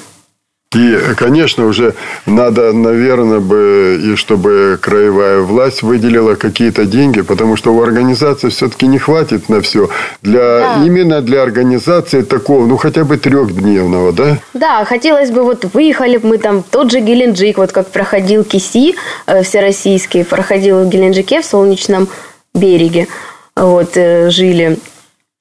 И, 0.74 0.98
конечно, 1.16 1.64
уже 1.64 1.94
надо, 2.26 2.74
наверное, 2.74 3.40
бы, 3.40 3.98
и 4.04 4.16
чтобы 4.16 4.78
краевая 4.78 5.40
власть 5.40 5.82
выделила 5.82 6.34
какие-то 6.34 6.84
деньги, 6.84 7.22
потому 7.22 7.56
что 7.56 7.72
у 7.72 7.82
организации 7.82 8.50
все-таки 8.50 8.86
не 8.86 8.98
хватит 8.98 9.48
на 9.48 9.62
все. 9.62 9.88
Для, 10.20 10.40
да. 10.40 10.84
Именно 10.84 11.22
для 11.22 11.42
организации 11.42 12.20
такого, 12.20 12.66
ну, 12.66 12.76
хотя 12.76 13.04
бы 13.04 13.16
трехдневного, 13.16 14.12
да? 14.12 14.36
Да, 14.52 14.84
хотелось 14.84 15.30
бы, 15.30 15.42
вот 15.42 15.64
выехали 15.72 16.18
бы 16.18 16.28
мы 16.28 16.38
там 16.38 16.62
тот 16.62 16.90
же 16.90 17.00
Геленджик, 17.00 17.56
вот 17.56 17.72
как 17.72 17.88
проходил 17.88 18.44
КИСИ 18.44 18.94
э, 19.26 19.42
всероссийский, 19.42 20.22
проходил 20.22 20.84
в 20.84 20.88
Геленджике, 20.90 21.40
в 21.40 21.46
Солнечном 21.46 22.08
береге, 22.54 23.08
вот, 23.56 23.96
э, 23.96 24.28
жили 24.28 24.76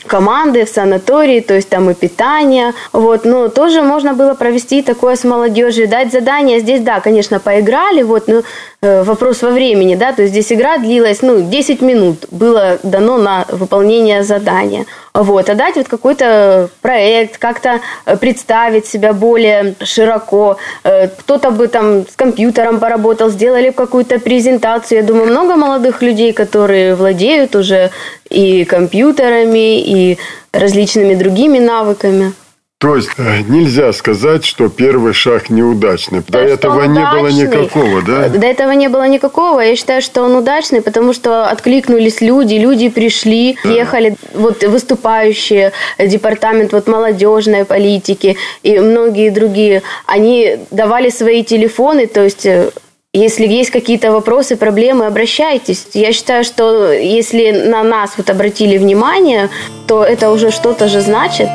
команды 0.05 0.63
в 0.65 0.69
санатории, 0.69 1.39
то 1.39 1.55
есть 1.55 1.69
там 1.69 1.89
и 1.89 1.95
питание, 1.95 2.73
вот, 2.93 3.25
но 3.25 3.49
тоже 3.49 3.81
можно 3.81 4.13
было 4.13 4.35
провести 4.35 4.83
такое 4.83 5.15
с 5.15 5.23
молодежью, 5.23 5.87
дать 5.87 6.11
задание, 6.11 6.59
здесь, 6.59 6.81
да, 6.81 6.99
конечно, 6.99 7.39
поиграли, 7.39 8.03
вот, 8.03 8.27
но 8.27 8.43
вопрос 8.81 9.41
во 9.41 9.50
времени, 9.50 9.96
да, 9.96 10.13
то 10.13 10.22
есть 10.22 10.34
здесь 10.34 10.51
игра 10.51 10.77
длилась, 10.77 11.24
ну, 11.24 11.41
10 11.41 11.81
минут 11.81 12.25
было 12.29 12.77
дано 12.84 13.17
на 13.17 13.46
выполнение 13.50 14.24
задания, 14.24 14.86
вот, 15.15 15.50
а 15.50 15.55
дать 15.55 15.77
вот 15.77 15.88
какой-то 15.88 16.69
проект, 16.81 17.39
как-то 17.39 17.79
э, 18.05 18.17
представить 18.17 18.86
себя 18.86 19.13
более 19.13 19.74
широко, 19.84 20.57
э, 20.84 21.07
кто-то 21.07 21.50
бы 21.50 21.67
там 21.67 22.07
с 22.07 22.15
компьютером 22.15 22.79
поработал, 22.79 23.29
сделали 23.29 23.72
какую-то 23.72 24.19
презентацию, 24.19 25.00
я 25.00 25.03
думаю, 25.03 25.31
много 25.31 25.55
молодых 25.55 26.03
людей, 26.03 26.31
которые 26.31 26.93
владеют 26.93 27.55
уже 27.55 27.89
и 28.29 28.63
компьютерами, 28.65 29.81
и 29.81 30.19
различными 30.51 31.15
другими 31.15 31.57
навыками. 31.57 32.34
То 32.79 32.96
есть 32.96 33.10
э, 33.17 33.41
нельзя 33.48 33.91
сказать, 33.91 34.46
что 34.46 34.69
первый 34.69 35.12
шаг 35.12 35.50
неудачный. 35.50 36.22
До 36.27 36.38
этого 36.38 36.84
не 36.84 37.00
было 37.00 37.27
никакого, 37.27 38.03
да? 38.03 38.29
До 38.29 38.46
этого 38.46 38.72
не 38.72 38.88
было 38.88 39.07
никакого. 39.07 39.62
Я 39.62 39.75
считаю, 39.75 40.03
что 40.03 40.22
он 40.22 40.36
удачный, 40.36 40.84
потому 40.84 41.13
что 41.13 41.48
откликнулись 41.48 42.22
люди, 42.22 42.53
люди 42.53 42.89
пришли, 42.89 43.57
да. 43.63 43.72
ехали 43.72 44.15
вот 44.36 44.63
выступающие, 44.63 45.72
департамент 45.98 46.72
вот 46.72 46.88
молодежной 46.88 47.65
политики 47.65 48.38
и 48.62 48.79
многие 48.79 49.31
другие. 49.31 49.81
Они 50.05 50.60
давали 50.69 51.10
свои 51.10 51.43
телефоны, 51.43 52.05
то 52.05 52.24
есть 52.24 52.46
э, 52.46 52.69
если 53.12 53.48
есть 53.48 53.72
какие-то 53.72 54.12
вопросы, 54.12 54.55
проблемы, 54.55 55.07
обращайтесь. 55.07 55.88
Я 55.96 56.13
считаю, 56.13 56.43
что 56.43 56.91
если 56.91 57.50
на 57.50 57.81
нас 57.81 58.12
вот 58.17 58.29
обратили 58.29 58.77
внимание, 58.77 59.50
то 59.88 60.03
это 60.03 60.29
уже 60.29 60.51
что-то 60.51 60.88
же 60.88 61.01
значит. 61.01 61.50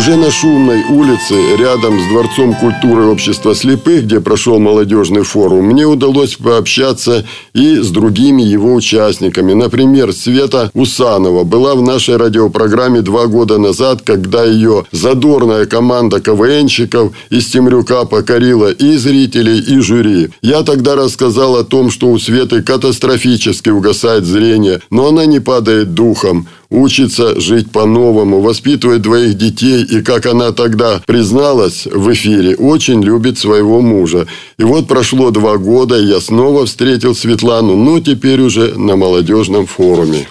Уже 0.00 0.16
на 0.16 0.30
шумной 0.30 0.82
улице, 0.84 1.34
рядом 1.58 2.00
с 2.00 2.08
Дворцом 2.08 2.54
культуры 2.54 3.04
общества 3.04 3.54
слепых, 3.54 4.04
где 4.04 4.18
прошел 4.18 4.58
молодежный 4.58 5.24
форум, 5.24 5.66
мне 5.66 5.84
удалось 5.84 6.36
пообщаться 6.36 7.26
и 7.52 7.76
с 7.76 7.90
другими 7.90 8.40
его 8.40 8.72
участниками. 8.72 9.52
Например, 9.52 10.14
Света 10.14 10.70
Усанова 10.72 11.44
была 11.44 11.74
в 11.74 11.82
нашей 11.82 12.16
радиопрограмме 12.16 13.02
два 13.02 13.26
года 13.26 13.58
назад, 13.58 14.00
когда 14.00 14.42
ее 14.42 14.86
задорная 14.90 15.66
команда 15.66 16.22
КВНщиков 16.22 17.12
из 17.28 17.50
Темрюка 17.50 18.06
покорила 18.06 18.72
и 18.72 18.96
зрителей, 18.96 19.58
и 19.58 19.80
жюри. 19.80 20.30
Я 20.40 20.62
тогда 20.62 20.94
рассказал 20.94 21.56
о 21.56 21.64
том, 21.64 21.90
что 21.90 22.08
у 22.08 22.18
Светы 22.18 22.62
катастрофически 22.62 23.68
угасает 23.68 24.24
зрение, 24.24 24.80
но 24.88 25.08
она 25.08 25.26
не 25.26 25.40
падает 25.40 25.92
духом 25.92 26.48
учится 26.70 27.38
жить 27.40 27.70
по-новому, 27.70 28.40
воспитывает 28.40 29.02
двоих 29.02 29.34
детей 29.34 29.84
и, 29.84 30.02
как 30.02 30.26
она 30.26 30.52
тогда 30.52 31.02
призналась 31.06 31.86
в 31.86 32.12
эфире, 32.12 32.56
очень 32.56 33.02
любит 33.02 33.38
своего 33.38 33.80
мужа. 33.80 34.26
И 34.58 34.62
вот 34.62 34.88
прошло 34.88 35.30
два 35.30 35.58
года, 35.58 35.96
я 35.96 36.20
снова 36.20 36.66
встретил 36.66 37.14
Светлану, 37.14 37.76
но 37.76 38.00
теперь 38.00 38.40
уже 38.40 38.78
на 38.78 38.96
молодежном 38.96 39.66
форуме. 39.66 40.26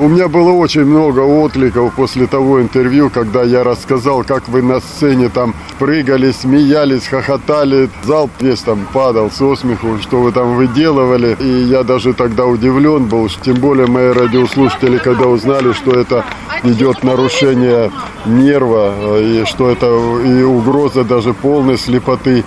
У 0.00 0.06
меня 0.06 0.28
было 0.28 0.52
очень 0.52 0.84
много 0.84 1.18
откликов 1.22 1.92
после 1.94 2.28
того 2.28 2.62
интервью, 2.62 3.10
когда 3.10 3.42
я 3.42 3.64
рассказал, 3.64 4.22
как 4.22 4.48
вы 4.48 4.62
на 4.62 4.78
сцене 4.78 5.28
там 5.28 5.56
прыгали, 5.80 6.30
смеялись, 6.30 7.08
хохотали. 7.08 7.90
Зал 8.04 8.30
весь 8.38 8.60
там 8.60 8.86
падал 8.92 9.28
со 9.28 9.56
смеху, 9.56 9.98
что 10.00 10.20
вы 10.20 10.30
там 10.30 10.54
выделывали. 10.54 11.36
И 11.40 11.64
я 11.64 11.82
даже 11.82 12.14
тогда 12.14 12.46
удивлен 12.46 13.06
был, 13.06 13.28
тем 13.42 13.56
более 13.56 13.88
мои 13.88 14.12
радиослушатели, 14.12 14.98
когда 14.98 15.26
узнали, 15.26 15.72
что 15.72 15.90
это 15.90 16.24
идет 16.62 17.02
нарушение 17.02 17.90
нерва, 18.24 19.18
и 19.20 19.44
что 19.46 19.68
это 19.68 19.86
и 20.24 20.42
угроза 20.44 21.02
даже 21.02 21.34
полной 21.34 21.76
слепоты. 21.76 22.44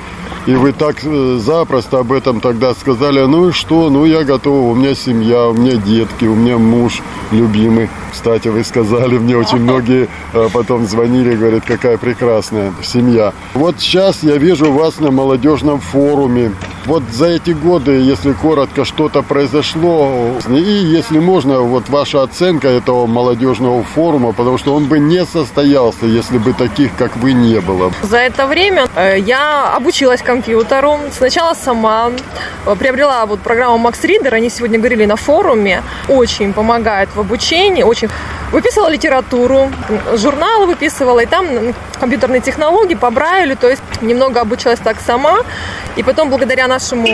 И 0.47 0.55
вы 0.55 0.73
так 0.73 0.95
э, 1.03 1.37
запросто 1.39 1.99
об 1.99 2.11
этом 2.11 2.41
тогда 2.41 2.73
сказали, 2.73 3.19
ну 3.21 3.49
и 3.49 3.51
что, 3.51 3.91
ну 3.91 4.05
я 4.05 4.23
готов, 4.23 4.71
у 4.71 4.75
меня 4.75 4.95
семья, 4.95 5.47
у 5.47 5.53
меня 5.53 5.75
детки, 5.75 6.25
у 6.25 6.33
меня 6.33 6.57
муж 6.57 7.01
любимый. 7.31 7.89
Кстати, 8.11 8.47
вы 8.47 8.63
сказали, 8.63 9.19
мне 9.19 9.37
очень 9.37 9.59
многие 9.59 10.09
э, 10.33 10.49
потом 10.51 10.87
звонили, 10.87 11.35
говорят, 11.35 11.63
какая 11.65 11.97
прекрасная 11.97 12.73
семья. 12.83 13.33
Вот 13.53 13.79
сейчас 13.79 14.23
я 14.23 14.37
вижу 14.37 14.71
вас 14.71 14.99
на 14.99 15.11
молодежном 15.11 15.79
форуме. 15.79 16.53
Вот 16.85 17.03
за 17.11 17.27
эти 17.27 17.51
годы, 17.51 17.91
если 17.91 18.33
коротко, 18.33 18.85
что-то 18.85 19.21
произошло, 19.21 20.31
и 20.49 20.61
если 20.97 21.19
можно, 21.19 21.59
вот 21.59 21.89
ваша 21.89 22.23
оценка 22.23 22.67
этого 22.67 23.05
молодежного 23.05 23.83
форума, 23.83 24.33
потому 24.33 24.57
что 24.57 24.73
он 24.73 24.85
бы 24.85 24.97
не 24.99 25.25
состоялся, 25.25 26.05
если 26.07 26.39
бы 26.39 26.53
таких, 26.53 26.95
как 26.97 27.15
вы, 27.17 27.33
не 27.33 27.59
было. 27.59 27.91
За 28.01 28.17
это 28.17 28.47
время 28.47 28.87
э, 28.95 29.19
я 29.19 29.73
обучилась 29.75 30.21
компьютеру. 30.21 30.99
Сначала 31.11 31.53
сама 31.53 32.11
э, 32.65 32.75
приобрела 32.75 33.25
вот 33.25 33.41
программу 33.41 33.87
Max 33.87 34.01
Reader, 34.03 34.33
они 34.33 34.49
сегодня 34.49 34.79
говорили 34.79 35.05
на 35.05 35.15
форуме. 35.15 35.83
Очень 36.09 36.53
помогает 36.53 37.09
в 37.15 37.19
обучении, 37.19 37.83
очень 37.83 38.09
выписывала 38.51 38.89
литературу, 38.89 39.71
журналы 40.15 40.65
выписывала, 40.65 41.19
и 41.19 41.25
там 41.25 41.47
компьютерные 41.99 42.41
технологии 42.41 42.95
по 42.95 43.11
Брайлю, 43.11 43.55
то 43.55 43.69
есть 43.69 43.81
немного 44.01 44.41
обучалась 44.41 44.79
так 44.79 44.97
сама. 44.99 45.39
И 45.95 46.03
потом, 46.03 46.29
благодаря 46.29 46.67
нашему 46.71 47.05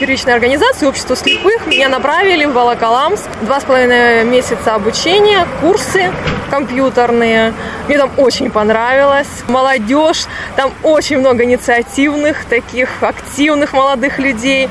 первичной 0.00 0.34
организации 0.34 0.86
Общество 0.86 1.14
слепых 1.14 1.66
меня 1.68 1.88
направили 1.88 2.44
в 2.44 2.52
Волоколамск. 2.52 3.28
Два 3.42 3.60
с 3.60 3.64
половиной 3.64 4.24
месяца 4.24 4.74
обучения, 4.74 5.46
курсы 5.60 6.10
компьютерные. 6.50 7.54
Мне 7.86 7.98
там 7.98 8.10
очень 8.16 8.50
понравилось. 8.50 9.28
Молодежь, 9.48 10.24
там 10.56 10.72
очень 10.82 11.18
много 11.18 11.44
инициативных, 11.44 12.44
таких 12.46 12.88
активных 13.00 13.72
молодых 13.72 14.18
людей. 14.18 14.68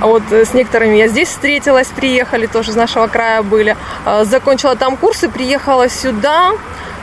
Вот 0.00 0.22
с 0.30 0.52
некоторыми 0.52 0.96
я 0.96 1.08
здесь 1.08 1.28
встретилась, 1.28 1.88
приехали, 1.88 2.44
тоже 2.46 2.72
из 2.72 2.76
нашего 2.76 3.06
края 3.06 3.42
были. 3.42 3.74
А, 4.04 4.24
закончила 4.24 4.76
там 4.76 4.98
курсы, 4.98 5.30
приехала 5.30 5.88
сюда. 5.88 6.52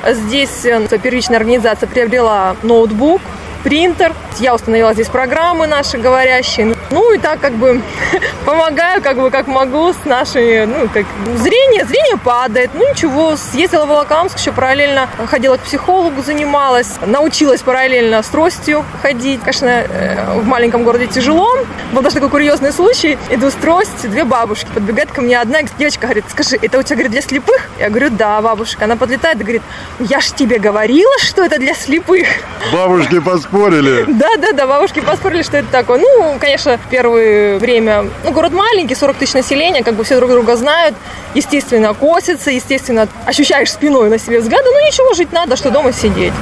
Здесь 0.08 0.66
э, 0.66 0.86
первичная 1.02 1.38
организация 1.38 1.88
приобрела 1.88 2.56
ноутбук, 2.62 3.22
принтер. 3.66 4.14
Я 4.40 4.54
установила 4.54 4.94
здесь 4.94 5.08
программы 5.08 5.66
наши 5.66 5.98
говорящие. 5.98 6.76
Ну 6.92 7.14
и 7.14 7.18
так 7.18 7.40
как 7.40 7.54
бы 7.54 7.82
помогаю, 8.46 9.02
как 9.02 9.18
бы 9.18 9.32
как 9.32 9.48
могу 9.48 9.92
с 9.92 10.06
нашими, 10.06 10.66
ну, 10.66 10.88
как 10.88 11.06
зрение, 11.36 11.84
зрение 11.84 12.18
падает. 12.24 12.70
Ну 12.76 12.88
ничего, 12.88 13.36
съездила 13.36 13.86
в 13.86 13.90
Волоколамск, 13.90 14.38
еще 14.38 14.52
параллельно 14.52 15.10
ходила 15.26 15.58
к 15.58 15.62
психологу, 15.62 16.22
занималась, 16.22 16.92
научилась 17.04 17.64
параллельно 17.64 18.22
с 18.22 18.28
тростью 18.28 18.86
ходить. 19.02 19.40
Конечно, 19.40 19.66
э, 19.66 20.40
в 20.40 20.46
маленьком 20.46 20.84
городе 20.84 21.08
тяжело. 21.08 21.58
Был 21.92 22.04
даже 22.04 22.16
такой 22.16 22.30
курьезный 22.30 22.72
случай. 22.72 23.18
Иду 23.32 23.50
с 23.50 23.56
тростью, 23.56 24.12
две 24.12 24.26
бабушки 24.26 24.68
подбегают 24.76 25.12
ко 25.12 25.24
мне. 25.24 25.42
Одна 25.42 25.64
девочка 25.64 26.04
говорит, 26.04 26.26
скажи, 26.30 26.60
это 26.62 26.78
у 26.78 26.84
тебя, 26.84 26.98
говорит, 26.98 27.14
для 27.14 27.22
слепых? 27.24 27.68
Я 27.80 27.90
говорю, 27.90 28.12
да, 28.12 28.40
бабушка. 28.42 28.86
Она 28.86 28.96
подлетает 28.96 29.38
и 29.38 29.44
говорит, 29.44 29.64
я 29.98 30.22
ж 30.22 30.28
тебе 30.28 30.60
говорила, 30.60 31.18
что 31.18 31.44
это 31.44 31.58
для 31.58 31.74
слепых. 31.74 32.28
Бабушки 32.72 33.20
поспорили 33.20 33.55
поспорили. 33.56 34.06
Да, 34.08 34.38
да, 34.38 34.52
да, 34.54 34.68
бабушки 34.68 35.00
поспорили, 35.00 35.44
что 35.44 35.58
это 35.58 35.72
такое. 35.72 36.00
Ну, 36.00 36.38
конечно, 36.40 36.80
первое 36.90 37.58
время, 37.58 38.06
ну, 38.24 38.32
город 38.32 38.54
маленький, 38.54 38.96
40 38.96 39.18
тысяч 39.18 39.34
населения, 39.34 39.84
как 39.84 39.96
бы 39.96 40.04
все 40.04 40.18
друг 40.18 40.32
друга 40.32 40.56
знают. 40.56 40.96
Естественно, 41.34 41.94
косится, 41.94 42.52
естественно, 42.52 43.08
ощущаешь 43.26 43.72
спиной 43.72 44.10
на 44.10 44.18
себе 44.18 44.40
взгляды. 44.42 44.66
Ну, 44.66 44.86
ничего, 44.86 45.14
жить 45.14 45.32
надо, 45.32 45.56
что 45.56 45.72
дома 45.72 45.94
сидеть. 45.94 46.34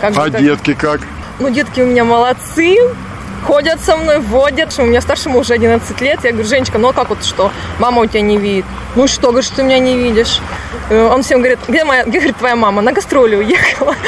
Как 0.00 0.14
а 0.16 0.30
детки 0.30 0.74
как? 0.74 1.00
Ну, 1.38 1.50
детки 1.50 1.80
у 1.80 1.86
меня 1.86 2.04
молодцы 2.04 2.78
ходят 3.46 3.80
со 3.80 3.96
мной, 3.96 4.18
водят. 4.18 4.74
У 4.78 4.82
меня 4.82 5.00
старшему 5.00 5.38
уже 5.38 5.54
11 5.54 6.00
лет. 6.00 6.24
Я 6.24 6.32
говорю, 6.32 6.48
Женечка, 6.48 6.78
ну 6.78 6.88
а 6.88 6.92
как 6.92 7.10
вот 7.10 7.24
что? 7.24 7.50
Мама 7.78 8.02
у 8.02 8.06
тебя 8.06 8.20
не 8.20 8.38
видит. 8.38 8.64
Ну 8.96 9.06
что, 9.06 9.28
говорит, 9.28 9.44
что 9.44 9.56
ты 9.56 9.62
меня 9.62 9.78
не 9.78 9.96
видишь? 9.96 10.40
Э, 10.90 11.08
он 11.12 11.22
всем 11.22 11.38
говорит, 11.38 11.58
где 11.66 11.84
моя, 11.84 12.04
где, 12.04 12.18
говорит, 12.18 12.36
твоя 12.36 12.56
мама? 12.56 12.82
На 12.82 12.92
гастроли 12.92 13.36
уехала. 13.36 13.94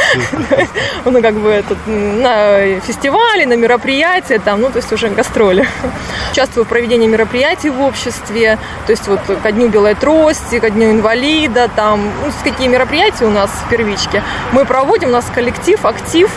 Ну, 1.05 1.23
как 1.23 1.35
бы 1.35 1.51
этот, 1.51 1.79
на 1.87 2.81
фестивале, 2.81 3.47
на 3.47 3.57
мероприятия, 3.57 4.41
там, 4.41 4.61
ну, 4.61 4.71
то 4.71 4.79
есть 4.79 4.93
уже 4.93 5.09
гастроли. 5.09 5.67
Участвую 6.33 6.65
в 6.65 6.69
проведении 6.69 7.07
мероприятий 7.07 7.71
в 7.71 7.81
обществе, 7.81 8.59
то 8.87 8.91
есть 8.91 9.07
вот 9.07 9.21
ко 9.43 9.53
дню 9.53 9.69
белой 9.69 9.95
трости, 9.95 10.59
ко 10.59 10.69
дню 10.71 10.91
инвалида, 10.91 11.69
там, 11.77 12.11
ну, 12.25 12.33
какие 12.43 12.67
мероприятия 12.67 13.25
у 13.25 13.31
нас 13.31 13.51
в 13.51 13.71
первичке. 13.71 14.23
Мы 14.53 14.65
проводим, 14.65 15.09
у 15.09 15.13
нас 15.13 15.27
коллектив, 15.33 15.85
актив, 15.85 16.29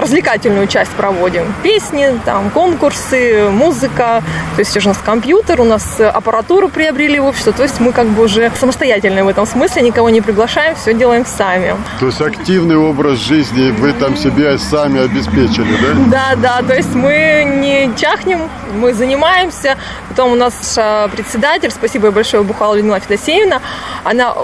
развлекательную 0.00 0.66
часть 0.66 0.90
проводим. 0.92 1.52
Песни, 1.62 2.18
там, 2.24 2.50
конкурсы, 2.50 3.48
музыка. 3.50 4.22
То 4.56 4.60
есть 4.60 4.76
уже 4.76 4.88
у 4.88 4.92
нас 4.92 4.98
компьютер, 5.04 5.60
у 5.60 5.64
нас 5.64 6.00
аппаратуру 6.00 6.68
приобрели 6.68 7.18
в 7.18 7.26
общество. 7.26 7.52
То 7.52 7.62
есть 7.64 7.80
мы 7.80 7.92
как 7.92 8.06
бы 8.08 8.24
уже 8.24 8.50
самостоятельные 8.54 9.24
в 9.24 9.28
этом 9.28 9.46
смысле, 9.46 9.82
никого 9.82 10.10
не 10.10 10.20
приглашаем, 10.20 10.74
все 10.76 10.94
делаем 10.94 11.26
сами. 11.26 11.74
То 12.00 12.06
есть 12.06 12.20
активный 12.20 12.76
образ 12.76 13.18
жизни 13.18 13.70
вы 13.70 13.92
там 13.92 14.16
себе 14.16 14.58
сами 14.58 15.04
обеспечили, 15.04 15.76
да? 16.10 16.34
Да, 16.36 16.60
да. 16.60 16.68
То 16.68 16.74
есть 16.74 16.94
мы 16.94 17.44
не 17.60 17.90
чахнем, 17.96 18.48
мы 18.74 18.94
занимаемся. 18.94 19.76
Потом 20.08 20.32
у 20.32 20.36
нас 20.36 20.78
председатель, 21.12 21.70
спасибо 21.70 22.10
большое, 22.10 22.42
Бухала 22.42 22.74
Людмила 22.74 23.00
Федосеевна, 23.00 23.60
она 24.04 24.34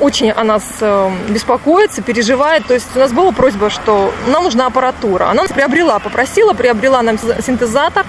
очень 0.00 0.30
о 0.30 0.44
нас 0.44 0.62
э, 0.80 1.10
беспокоится, 1.28 2.02
переживает. 2.02 2.66
То 2.66 2.74
есть 2.74 2.88
у 2.94 2.98
нас 2.98 3.12
была 3.12 3.32
просьба, 3.32 3.70
что 3.70 4.12
нам 4.26 4.44
нужна 4.44 4.66
аппаратура 4.66 4.97
аппаратура. 4.98 5.30
Она 5.30 5.44
приобрела, 5.44 5.98
попросила, 5.98 6.52
приобрела 6.54 7.02
нам 7.02 7.18
синтезатор. 7.18 8.04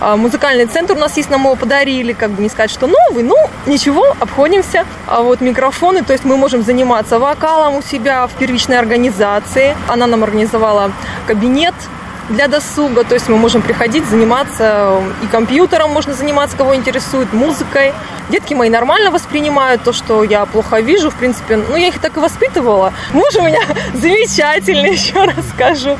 А, 0.00 0.16
музыкальный 0.16 0.66
центр 0.66 0.94
у 0.94 0.98
нас 0.98 1.16
есть, 1.16 1.30
нам 1.30 1.44
его 1.44 1.54
подарили, 1.56 2.12
как 2.12 2.30
бы 2.30 2.42
не 2.42 2.48
сказать, 2.48 2.70
что 2.70 2.86
новый, 2.86 3.22
ну, 3.22 3.36
ничего, 3.66 4.04
обходимся. 4.20 4.84
А 5.06 5.22
вот 5.22 5.40
микрофоны, 5.40 6.02
то 6.02 6.12
есть 6.12 6.24
мы 6.24 6.36
можем 6.36 6.62
заниматься 6.62 7.18
вокалом 7.18 7.76
у 7.76 7.82
себя 7.82 8.26
в 8.26 8.32
первичной 8.32 8.78
организации. 8.78 9.76
Она 9.88 10.06
нам 10.06 10.24
организовала 10.24 10.90
кабинет 11.26 11.74
для 12.28 12.48
досуга. 12.48 13.04
То 13.04 13.14
есть 13.14 13.28
мы 13.28 13.36
можем 13.36 13.62
приходить, 13.62 14.04
заниматься 14.06 15.00
и 15.22 15.26
компьютером 15.26 15.90
можно 15.90 16.14
заниматься, 16.14 16.56
кого 16.56 16.74
интересует, 16.74 17.32
музыкой. 17.32 17.92
Детки 18.30 18.54
мои 18.54 18.70
нормально 18.70 19.10
воспринимают 19.10 19.82
то, 19.82 19.92
что 19.92 20.24
я 20.24 20.46
плохо 20.46 20.80
вижу. 20.80 21.10
В 21.10 21.14
принципе, 21.14 21.56
ну, 21.56 21.76
я 21.76 21.88
их 21.88 21.98
так 21.98 22.16
и 22.16 22.20
воспитывала. 22.20 22.92
Муж 23.12 23.34
у 23.36 23.42
меня 23.42 23.60
замечательный, 23.94 24.92
еще 24.94 25.24
раз 25.24 25.36
скажу. 25.54 25.96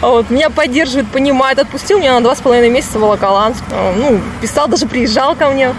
Вот, 0.00 0.30
меня 0.30 0.50
поддерживает, 0.50 1.08
понимает. 1.08 1.58
Отпустил 1.58 1.98
меня 1.98 2.14
на 2.14 2.20
два 2.20 2.34
с 2.34 2.40
половиной 2.40 2.70
месяца 2.70 2.98
в 2.98 3.02
Волоколамск. 3.02 3.62
Ну, 3.96 4.20
писал, 4.40 4.68
даже 4.68 4.86
приезжал 4.86 5.36
ко 5.36 5.48
мне. 5.50 5.72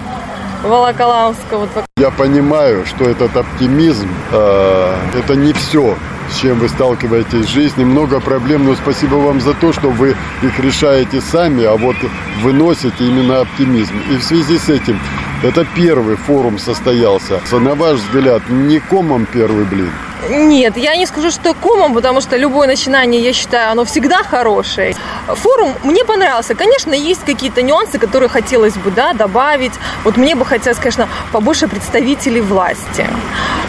Волоколамска. 0.63 1.57
Вот. 1.57 1.69
Я 1.97 2.11
понимаю, 2.11 2.85
что 2.85 3.05
этот 3.05 3.35
оптимизм 3.35 4.09
э, 4.31 4.95
это 5.17 5.35
не 5.35 5.53
все 5.53 5.95
с 6.29 6.39
чем 6.39 6.59
вы 6.59 6.69
сталкиваетесь 6.69 7.45
в 7.45 7.49
жизни. 7.49 7.83
Много 7.83 8.19
проблем, 8.19 8.65
но 8.65 8.75
спасибо 8.75 9.15
вам 9.15 9.41
за 9.41 9.53
то, 9.53 9.73
что 9.73 9.89
вы 9.89 10.15
их 10.41 10.59
решаете 10.59 11.21
сами, 11.21 11.63
а 11.63 11.75
вот 11.75 11.95
выносите 12.41 13.05
именно 13.05 13.41
оптимизм. 13.41 13.93
И 14.11 14.17
в 14.17 14.23
связи 14.23 14.57
с 14.57 14.69
этим, 14.69 14.99
это 15.43 15.65
первый 15.75 16.15
форум 16.15 16.59
состоялся. 16.59 17.39
На 17.51 17.75
ваш 17.75 17.99
взгляд, 17.99 18.41
не 18.49 18.79
комом 18.79 19.25
первый 19.25 19.65
блин? 19.65 19.91
Нет, 20.29 20.77
я 20.77 20.95
не 20.97 21.05
скажу, 21.05 21.31
что 21.31 21.53
комом, 21.53 21.93
потому 21.93 22.21
что 22.21 22.35
любое 22.37 22.67
начинание, 22.67 23.21
я 23.21 23.33
считаю, 23.33 23.71
оно 23.71 23.85
всегда 23.85 24.21
хорошее. 24.23 24.95
Форум 25.35 25.73
мне 25.83 26.03
понравился. 26.05 26.55
Конечно, 26.55 26.93
есть 26.93 27.23
какие-то 27.25 27.61
нюансы, 27.61 27.99
которые 27.99 28.29
хотелось 28.29 28.75
бы 28.75 28.91
да, 28.91 29.13
добавить. 29.13 29.73
Вот 30.03 30.17
мне 30.17 30.35
бы 30.35 30.45
хотелось, 30.45 30.77
конечно, 30.77 31.07
побольше 31.31 31.67
представителей 31.67 32.41
власти. 32.41 33.07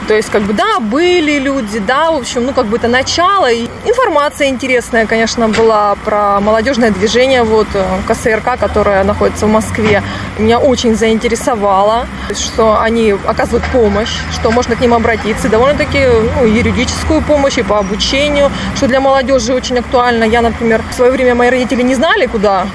То 0.08 0.14
есть, 0.14 0.30
как 0.30 0.42
бы, 0.42 0.52
да, 0.52 0.80
были 0.80 1.38
люди, 1.38 1.78
да, 1.78 2.10
в 2.10 2.16
общем, 2.16 2.44
ну, 2.44 2.52
как 2.52 2.66
бы 2.66 2.78
это 2.78 2.88
начало. 2.88 3.50
И 3.50 3.68
информация 3.84 4.48
интересная, 4.48 5.06
конечно, 5.06 5.48
была 5.48 5.94
про 6.04 6.40
молодежное 6.40 6.90
движение, 6.90 7.42
вот, 7.42 7.68
э, 7.74 7.84
КСРК, 8.08 8.58
которое 8.58 9.04
находится 9.04 9.46
в 9.46 9.50
Москве. 9.50 10.02
Меня 10.38 10.58
очень 10.58 10.96
заинтересовало, 10.96 12.06
что 12.34 12.80
они 12.80 13.14
оказывают 13.26 13.64
помощь, 13.72 14.16
что 14.32 14.50
можно 14.50 14.74
к 14.74 14.80
ним 14.80 14.94
обратиться. 14.94 15.48
Довольно-таки 15.48 16.06
ну, 16.40 16.46
юридическую 16.46 17.22
помощь 17.22 17.58
и 17.58 17.62
по 17.62 17.78
обучению, 17.78 18.50
что 18.74 18.88
для 18.88 19.00
молодежи 19.00 19.54
очень 19.54 19.78
актуально. 19.78 20.24
Я, 20.24 20.42
например, 20.42 20.82
в 20.90 20.94
свое 20.94 21.12
время 21.12 21.34
мои 21.34 21.49
родители 21.50 21.82
не 21.82 21.94
знали, 21.94 22.26
куда 22.26 22.66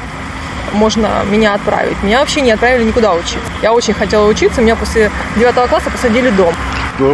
можно 0.73 1.23
меня 1.29 1.53
отправить. 1.53 2.01
Меня 2.03 2.19
вообще 2.19 2.41
не 2.41 2.51
отправили 2.51 2.83
никуда 2.83 3.13
учиться. 3.13 3.39
Я 3.61 3.73
очень 3.73 3.93
хотела 3.93 4.27
учиться, 4.27 4.61
меня 4.61 4.75
после 4.75 5.11
девятого 5.37 5.67
класса 5.67 5.89
посадили 5.89 6.29
дом. 6.29 6.53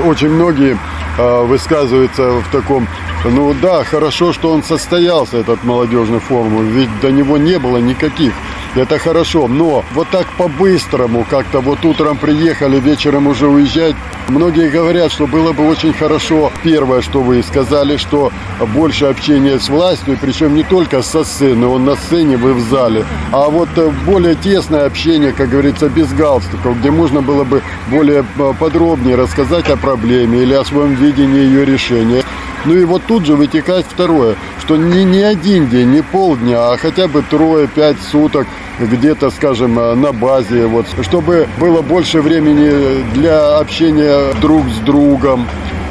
Очень 0.05 0.29
многие 0.29 0.77
э, 1.17 1.41
высказываются 1.43 2.31
в 2.39 2.47
таком, 2.51 2.87
ну 3.25 3.53
да, 3.53 3.83
хорошо, 3.83 4.33
что 4.33 4.51
он 4.51 4.63
состоялся, 4.63 5.37
этот 5.37 5.63
молодежный 5.63 6.19
форум, 6.19 6.67
ведь 6.67 6.99
до 6.99 7.11
него 7.11 7.37
не 7.37 7.57
было 7.57 7.77
никаких 7.77 8.33
это 8.75 8.99
хорошо. 8.99 9.47
Но 9.47 9.83
вот 9.93 10.09
так 10.09 10.27
по-быстрому, 10.37 11.25
как-то 11.29 11.59
вот 11.59 11.83
утром 11.85 12.17
приехали, 12.17 12.79
вечером 12.79 13.27
уже 13.27 13.47
уезжать. 13.47 13.95
Многие 14.27 14.69
говорят, 14.69 15.11
что 15.11 15.27
было 15.27 15.51
бы 15.51 15.67
очень 15.67 15.93
хорошо. 15.93 16.51
Первое, 16.63 17.01
что 17.01 17.21
вы 17.21 17.43
сказали, 17.43 17.97
что 17.97 18.31
больше 18.73 19.05
общения 19.05 19.59
с 19.59 19.69
властью, 19.69 20.17
причем 20.21 20.55
не 20.55 20.63
только 20.63 21.01
со 21.01 21.23
сцены, 21.23 21.67
он 21.67 21.85
на 21.85 21.95
сцене, 21.95 22.37
вы 22.37 22.53
в 22.53 22.61
зале, 22.61 23.05
а 23.31 23.49
вот 23.49 23.69
э, 23.75 23.91
более 24.05 24.35
тесное 24.35 24.85
общение, 24.85 25.33
как 25.33 25.49
говорится, 25.49 25.89
без 25.89 26.11
галстуков, 26.13 26.79
где 26.79 26.91
можно 26.91 27.21
было 27.21 27.43
бы 27.43 27.61
более 27.89 28.23
э, 28.37 28.53
подробнее 28.59 29.15
рассказать 29.15 29.69
о 29.69 29.77
проблеме 29.77 30.43
или 30.43 30.53
о 30.53 30.63
своем 30.63 30.93
видении 30.93 31.41
ее 31.41 31.65
решения. 31.65 32.23
Ну 32.65 32.75
и 32.75 32.83
вот 32.83 33.01
тут 33.07 33.25
же 33.25 33.35
вытекает 33.35 33.85
второе, 33.87 34.35
что 34.59 34.77
не, 34.77 35.03
не 35.03 35.21
один 35.21 35.67
день, 35.67 35.89
не 35.91 36.03
полдня, 36.03 36.71
а 36.71 36.77
хотя 36.77 37.07
бы 37.07 37.23
трое-пять 37.23 37.97
суток 38.11 38.47
где-то, 38.79 39.29
скажем, 39.31 39.75
на 39.75 40.11
базе, 40.11 40.65
вот, 40.65 40.85
чтобы 41.01 41.47
было 41.59 41.81
больше 41.81 42.21
времени 42.21 43.03
для 43.13 43.57
общения 43.57 44.33
друг 44.41 44.67
с 44.69 44.77
другом, 44.85 45.47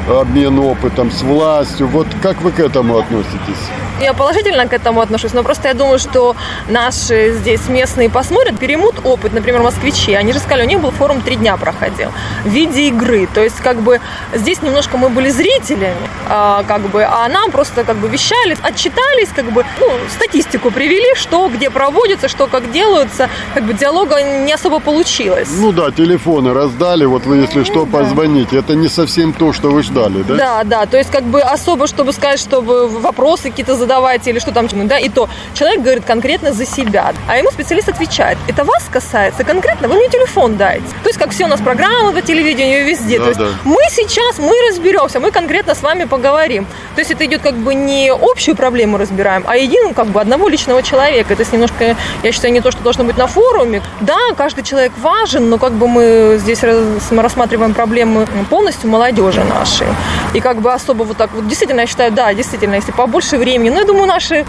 обмен 0.09 0.59
опытом, 0.59 1.11
с 1.11 1.21
властью. 1.21 1.87
Вот 1.87 2.07
как 2.21 2.41
вы 2.41 2.51
к 2.51 2.59
этому 2.59 2.97
относитесь? 2.97 3.69
Я 4.01 4.13
положительно 4.13 4.67
к 4.67 4.73
этому 4.73 5.01
отношусь, 5.01 5.33
но 5.33 5.43
просто 5.43 5.67
я 5.67 5.73
думаю, 5.75 5.99
что 5.99 6.35
наши 6.67 7.33
здесь 7.33 7.69
местные 7.69 8.09
посмотрят, 8.09 8.57
переймут 8.57 8.95
опыт, 9.03 9.31
например, 9.31 9.61
москвичи. 9.61 10.13
Они 10.13 10.33
же 10.33 10.39
сказали, 10.39 10.63
у 10.65 10.67
них 10.67 10.79
был 10.79 10.89
форум 10.89 11.21
три 11.21 11.35
дня 11.35 11.55
проходил 11.55 12.09
в 12.43 12.49
виде 12.49 12.87
игры. 12.87 13.27
То 13.31 13.43
есть, 13.43 13.57
как 13.57 13.79
бы, 13.81 14.01
здесь 14.33 14.63
немножко 14.63 14.97
мы 14.97 15.09
были 15.09 15.29
зрителями, 15.29 16.09
а, 16.27 16.63
как 16.67 16.81
бы, 16.89 17.03
а 17.03 17.27
нам 17.29 17.51
просто, 17.51 17.83
как 17.83 17.97
бы, 17.97 18.07
вещали, 18.07 18.57
отчитались, 18.63 19.29
как 19.35 19.51
бы, 19.51 19.63
ну, 19.79 19.91
статистику 20.09 20.71
привели, 20.71 21.13
что 21.15 21.47
где 21.47 21.69
проводится, 21.69 22.27
что 22.27 22.47
как 22.47 22.71
делаются, 22.71 23.29
как 23.53 23.65
бы, 23.65 23.73
диалога 23.73 24.23
не 24.23 24.53
особо 24.53 24.79
получилось. 24.79 25.49
Ну 25.55 25.71
да, 25.71 25.91
телефоны 25.91 26.53
раздали, 26.55 27.05
вот 27.05 27.27
вы, 27.27 27.37
если 27.37 27.63
что, 27.63 27.85
позвоните. 27.85 28.57
Это 28.57 28.73
не 28.73 28.89
совсем 28.89 29.31
то, 29.31 29.53
что 29.53 29.69
вы 29.69 29.83
ждали, 29.83 30.23
да? 30.23 30.35
Да, 30.35 30.63
да, 30.63 30.85
то 30.87 30.97
есть, 30.97 31.11
как 31.11 31.23
бы, 31.23 31.39
особо, 31.39 31.85
чтобы 31.85 32.13
сказать, 32.13 32.39
чтобы 32.39 32.87
вопросы 32.87 33.51
какие-то 33.51 33.75
задавать 33.91 34.27
или 34.27 34.39
что 34.39 34.51
там, 34.51 34.67
да, 34.87 34.97
и 34.97 35.09
то 35.09 35.27
человек 35.53 35.81
говорит 35.81 36.05
конкретно 36.05 36.53
за 36.53 36.65
себя, 36.65 37.13
а 37.27 37.37
ему 37.37 37.51
специалист 37.51 37.89
отвечает, 37.89 38.37
это 38.47 38.63
вас 38.63 38.87
касается 38.91 39.43
конкретно, 39.43 39.87
вы 39.87 39.95
мне 39.95 40.07
телефон 40.07 40.55
дайте. 40.55 40.87
То 41.03 41.09
есть, 41.09 41.19
как 41.19 41.31
все 41.31 41.45
у 41.45 41.47
нас 41.47 41.59
программы 41.59 42.13
по 42.13 42.21
телевидению 42.21 42.85
везде, 42.85 43.17
Да, 43.17 43.23
то 43.23 43.29
есть 43.29 43.39
да. 43.39 43.47
мы 43.65 43.77
сейчас, 43.89 44.39
мы 44.39 44.53
разберемся, 44.69 45.19
мы 45.19 45.31
конкретно 45.31 45.73
с 45.73 45.81
вами 45.81 46.05
поговорим. 46.05 46.65
То 46.95 47.01
есть, 47.01 47.11
это 47.11 47.25
идет 47.25 47.41
как 47.41 47.55
бы 47.55 47.75
не 47.75 48.11
общую 48.11 48.55
проблему 48.55 48.97
разбираем, 48.97 49.43
а 49.45 49.57
единую 49.57 49.93
как 49.93 50.07
бы 50.07 50.21
одного 50.21 50.49
личного 50.49 50.81
человека. 50.83 51.33
Это 51.33 51.43
немножко, 51.51 51.95
я 52.23 52.31
считаю, 52.31 52.53
не 52.53 52.61
то, 52.61 52.71
что 52.71 52.81
должно 52.83 53.03
быть 53.03 53.17
на 53.17 53.27
форуме. 53.27 53.81
Да, 54.01 54.17
каждый 54.37 54.63
человек 54.63 54.91
важен, 55.01 55.49
но 55.49 55.57
как 55.57 55.73
бы 55.73 55.87
мы 55.87 56.37
здесь 56.39 56.63
рассматриваем 57.11 57.73
проблемы 57.73 58.27
полностью 58.49 58.89
молодежи 58.89 59.43
нашей. 59.43 59.87
И 60.33 60.39
как 60.39 60.61
бы 60.61 60.73
особо 60.73 61.03
вот 61.03 61.17
так 61.17 61.29
вот, 61.33 61.47
действительно, 61.47 61.81
я 61.81 61.87
считаю, 61.87 62.11
да, 62.11 62.33
действительно, 62.33 62.75
если 62.75 62.91
побольше 62.91 63.37
времени, 63.37 63.70
но 63.71 63.79
я 63.79 63.85
думаю, 63.85 64.07
наши 64.07 64.45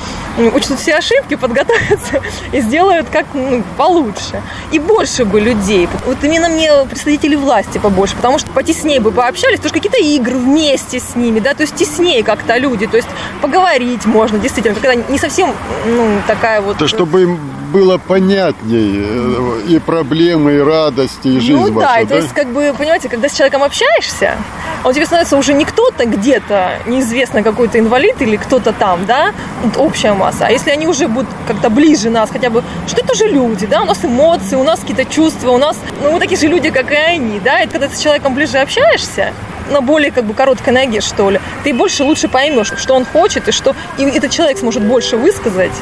учтут 0.55 0.79
все 0.79 0.97
ошибки, 0.97 1.35
подготовятся 1.35 2.21
и 2.53 2.61
сделают 2.61 3.09
как 3.11 3.27
ну, 3.35 3.63
получше. 3.77 4.43
И 4.71 4.79
больше 4.79 5.25
бы 5.25 5.41
людей. 5.41 5.89
Вот 6.07 6.23
именно 6.23 6.49
мне 6.49 6.71
представители 6.89 7.35
власти 7.35 7.79
побольше, 7.79 8.17
потому 8.17 8.39
что 8.39 8.51
потеснее 8.51 9.01
бы 9.01 9.13
пообщались, 9.13 9.59
потому 9.59 9.69
что 9.69 9.81
какие-то 9.81 10.03
игры 10.03 10.37
вместе 10.37 11.01
с 11.01 11.17
ними, 11.17 11.41
да, 11.41 11.55
то 11.55 11.63
есть 11.63 11.75
теснее 11.75 12.23
как-то 12.23 12.57
люди, 12.57 12.87
то 12.87 12.97
есть 12.97 13.09
поговорить 13.41 14.07
можно, 14.07 14.39
действительно, 14.39 14.75
когда 14.75 14.95
не 14.95 15.19
совсем, 15.19 15.55
ну, 15.87 16.21
такая 16.27 16.61
вот... 16.61 16.77
Это 16.77 16.89
чтобы 16.89 17.23
им 17.23 17.62
было 17.73 17.99
понятней 17.99 18.93
э, 18.99 19.61
и 19.69 19.79
проблемы, 19.79 20.55
и 20.55 20.59
радости, 20.59 21.29
и 21.29 21.41
жизнь 21.41 21.55
ну 21.55 21.69
да, 21.69 21.87
ваша, 21.87 22.01
и 22.03 22.07
то 22.07 22.17
есть, 22.17 22.33
как 22.33 22.49
бы, 22.49 22.75
понимаете, 22.77 23.09
когда 23.09 23.29
с 23.29 23.33
человеком 23.33 23.63
общаешься, 23.63 24.37
он 24.85 24.93
тебе 24.93 25.07
становится 25.07 25.37
уже 25.37 25.55
не 25.55 25.65
кто-то 25.65 26.05
где-то, 26.05 26.79
неизвестно 26.87 27.43
какой-то 27.43 27.79
инвалид 27.79 28.21
или 28.21 28.37
кто-то 28.37 28.73
там, 28.73 29.07
да, 29.07 29.33
общая 29.77 30.13
масса. 30.13 30.47
А 30.47 30.51
если 30.51 30.71
они 30.71 30.87
уже 30.87 31.09
будут 31.09 31.31
как-то 31.49 31.71
ближе 31.71 32.11
нас, 32.11 32.31
хотя 32.31 32.51
бы, 32.51 32.63
что 32.87 33.01
это 33.01 33.15
же 33.15 33.27
люди, 33.27 33.67
да, 33.67 33.83
у 33.83 33.87
нас 33.87 34.05
эмоции, 34.05 34.57
у 34.57 34.63
нас 34.63 34.81
какие-то 34.81 35.05
чувства, 35.05 35.51
у 35.51 35.59
нас, 35.59 35.77
ну, 36.03 36.13
мы 36.13 36.21
такие 36.21 36.39
же 36.39 36.49
люди, 36.49 36.71
как 36.71 36.93
и 36.93 36.97
они, 36.97 37.41
да, 37.41 37.63
и 37.63 37.69
когда 37.69 37.89
ты 37.89 37.97
с 37.97 38.01
человеком 38.01 38.35
ближе 38.35 38.59
общаешься, 38.59 39.33
на 39.71 39.81
более 39.81 40.11
как 40.11 40.25
бы 40.25 40.35
короткой 40.35 40.73
ноге, 40.73 41.01
что 41.01 41.31
ли, 41.31 41.41
ты 41.65 41.73
больше 41.73 42.05
лучше 42.05 42.29
поймешь, 42.29 42.73
что 42.77 42.95
он 42.95 43.05
хочет, 43.05 43.49
и 43.49 43.53
что 43.53 43.75
и 43.99 44.05
этот 44.05 44.31
человек 44.31 44.59
сможет 44.59 44.83
больше 44.83 45.17
высказать 45.17 45.73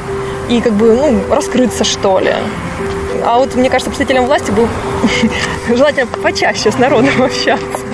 и 0.51 0.59
как 0.59 0.73
бы, 0.73 0.93
ну, 0.93 1.33
раскрыться, 1.33 1.83
что 1.85 2.19
ли. 2.19 2.33
А 3.23 3.37
вот, 3.37 3.55
мне 3.55 3.69
кажется, 3.69 3.89
представителям 3.89 4.25
власти 4.25 4.51
бы 4.51 4.67
желательно 5.75 6.07
почаще 6.07 6.71
с 6.71 6.77
народом 6.77 7.21
общаться. 7.23 7.85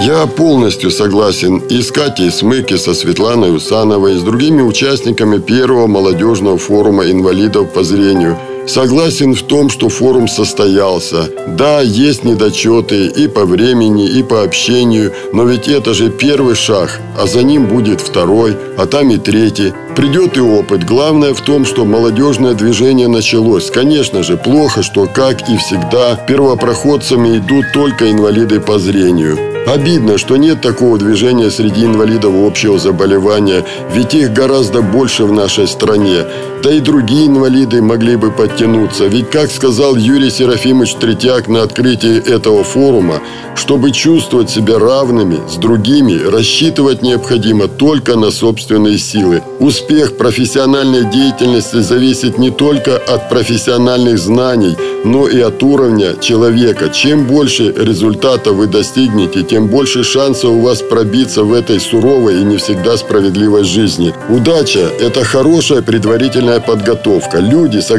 Я 0.00 0.26
полностью 0.26 0.90
согласен 0.90 1.58
и 1.58 1.82
с 1.82 1.92
Катей 1.92 2.30
Смыки, 2.30 2.76
со 2.76 2.94
Светланой 2.94 3.54
Усановой, 3.54 4.14
и 4.14 4.18
с 4.18 4.22
другими 4.22 4.62
участниками 4.62 5.38
первого 5.38 5.86
молодежного 5.86 6.56
форума 6.56 7.04
инвалидов 7.04 7.72
по 7.72 7.84
зрению. 7.84 8.38
Согласен 8.68 9.34
в 9.34 9.42
том, 9.44 9.70
что 9.70 9.88
форум 9.88 10.28
состоялся. 10.28 11.30
Да, 11.56 11.80
есть 11.80 12.22
недочеты 12.22 13.06
и 13.06 13.26
по 13.26 13.46
времени, 13.46 14.06
и 14.06 14.22
по 14.22 14.42
общению, 14.42 15.14
но 15.32 15.44
ведь 15.44 15.68
это 15.68 15.94
же 15.94 16.10
первый 16.10 16.54
шаг, 16.54 17.00
а 17.18 17.26
за 17.26 17.42
ним 17.42 17.66
будет 17.66 18.02
второй, 18.02 18.58
а 18.76 18.84
там 18.84 19.10
и 19.10 19.16
третий. 19.16 19.72
Придет 19.96 20.36
и 20.36 20.40
опыт. 20.40 20.84
Главное 20.84 21.32
в 21.32 21.40
том, 21.40 21.64
что 21.64 21.86
молодежное 21.86 22.52
движение 22.52 23.08
началось. 23.08 23.70
Конечно 23.70 24.22
же, 24.22 24.36
плохо, 24.36 24.82
что, 24.82 25.06
как 25.06 25.48
и 25.48 25.56
всегда, 25.56 26.16
первопроходцами 26.28 27.38
идут 27.38 27.72
только 27.72 28.10
инвалиды 28.10 28.60
по 28.60 28.78
зрению. 28.78 29.38
Обидно, 29.68 30.16
что 30.16 30.36
нет 30.36 30.62
такого 30.62 30.96
движения 30.96 31.50
среди 31.50 31.84
инвалидов 31.84 32.32
общего 32.34 32.78
заболевания, 32.78 33.64
ведь 33.92 34.14
их 34.14 34.32
гораздо 34.32 34.80
больше 34.80 35.24
в 35.24 35.32
нашей 35.32 35.68
стране. 35.68 36.24
Да 36.62 36.72
и 36.72 36.80
другие 36.80 37.26
инвалиды 37.26 37.82
могли 37.82 38.16
бы 38.16 38.30
подтянуться, 38.58 39.06
ведь, 39.06 39.30
как 39.30 39.50
сказал 39.50 39.96
Юрий 39.96 40.30
Серафимович 40.30 40.94
Третьяк 40.94 41.48
на 41.48 41.62
открытии 41.62 42.18
этого 42.18 42.64
форума, 42.64 43.20
чтобы 43.54 43.90
чувствовать 43.90 44.50
себя 44.50 44.78
равными 44.78 45.38
с 45.48 45.56
другими, 45.56 46.18
рассчитывать 46.28 47.02
необходимо 47.02 47.68
только 47.68 48.16
на 48.16 48.30
собственные 48.30 48.98
силы. 48.98 49.42
Успех 49.60 50.16
профессиональной 50.16 51.04
деятельности 51.04 51.80
зависит 51.80 52.38
не 52.38 52.50
только 52.50 52.96
от 52.96 53.28
профессиональных 53.28 54.18
знаний, 54.18 54.76
но 55.04 55.28
и 55.28 55.40
от 55.40 55.62
уровня 55.62 56.14
человека. 56.20 56.88
Чем 56.88 57.26
больше 57.26 57.72
результата 57.76 58.52
вы 58.52 58.66
достигнете, 58.66 59.42
тем 59.42 59.68
больше 59.68 60.04
шансов 60.04 60.50
у 60.50 60.60
вас 60.60 60.82
пробиться 60.82 61.44
в 61.44 61.52
этой 61.52 61.80
суровой 61.80 62.40
и 62.40 62.44
не 62.44 62.56
всегда 62.56 62.96
справедливой 62.96 63.64
жизни. 63.64 64.12
Удача– 64.28 64.90
это 65.00 65.24
хорошая 65.24 65.82
предварительная 65.82 66.60
подготовка. 66.60 67.38
Люди 67.38 67.78
с 67.78 67.90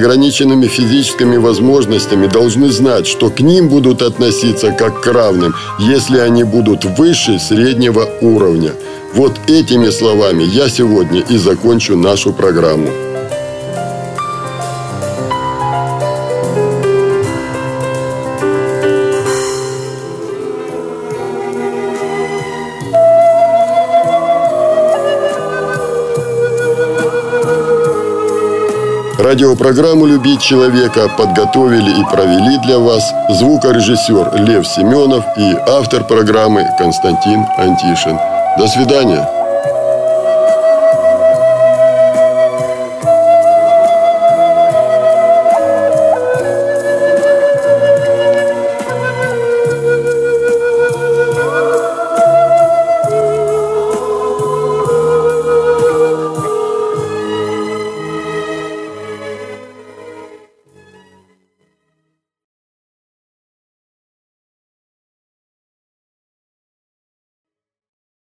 ограниченными 0.50 0.68
физическими 0.68 1.38
возможностями 1.38 2.28
должны 2.28 2.70
знать, 2.72 3.08
что 3.08 3.30
к 3.30 3.40
ним 3.40 3.70
будут 3.70 4.02
относиться 4.02 4.72
как 4.72 5.02
к 5.02 5.08
равным, 5.08 5.54
если 5.80 6.20
они 6.20 6.44
будут 6.44 6.86
выше 6.86 7.40
среднего 7.40 8.08
уровня. 8.22 8.72
Вот 9.14 9.34
этими 9.48 9.90
словами 9.90 10.44
я 10.44 10.70
сегодня 10.70 11.22
и 11.22 11.38
закончу 11.38 11.96
нашу 11.96 12.34
программу. 12.34 13.09
Радиопрограмму 29.20 30.06
«Любить 30.06 30.42
человека» 30.42 31.10
подготовили 31.10 31.90
и 31.90 32.04
провели 32.06 32.58
для 32.60 32.80
вас 32.80 33.04
звукорежиссер 33.30 34.46
Лев 34.46 34.66
Семенов 34.66 35.26
и 35.36 35.58
автор 35.68 36.06
программы 36.06 36.66
Константин 36.78 37.46
Антишин. 37.58 38.18
До 38.58 38.66
свидания. 38.70 39.39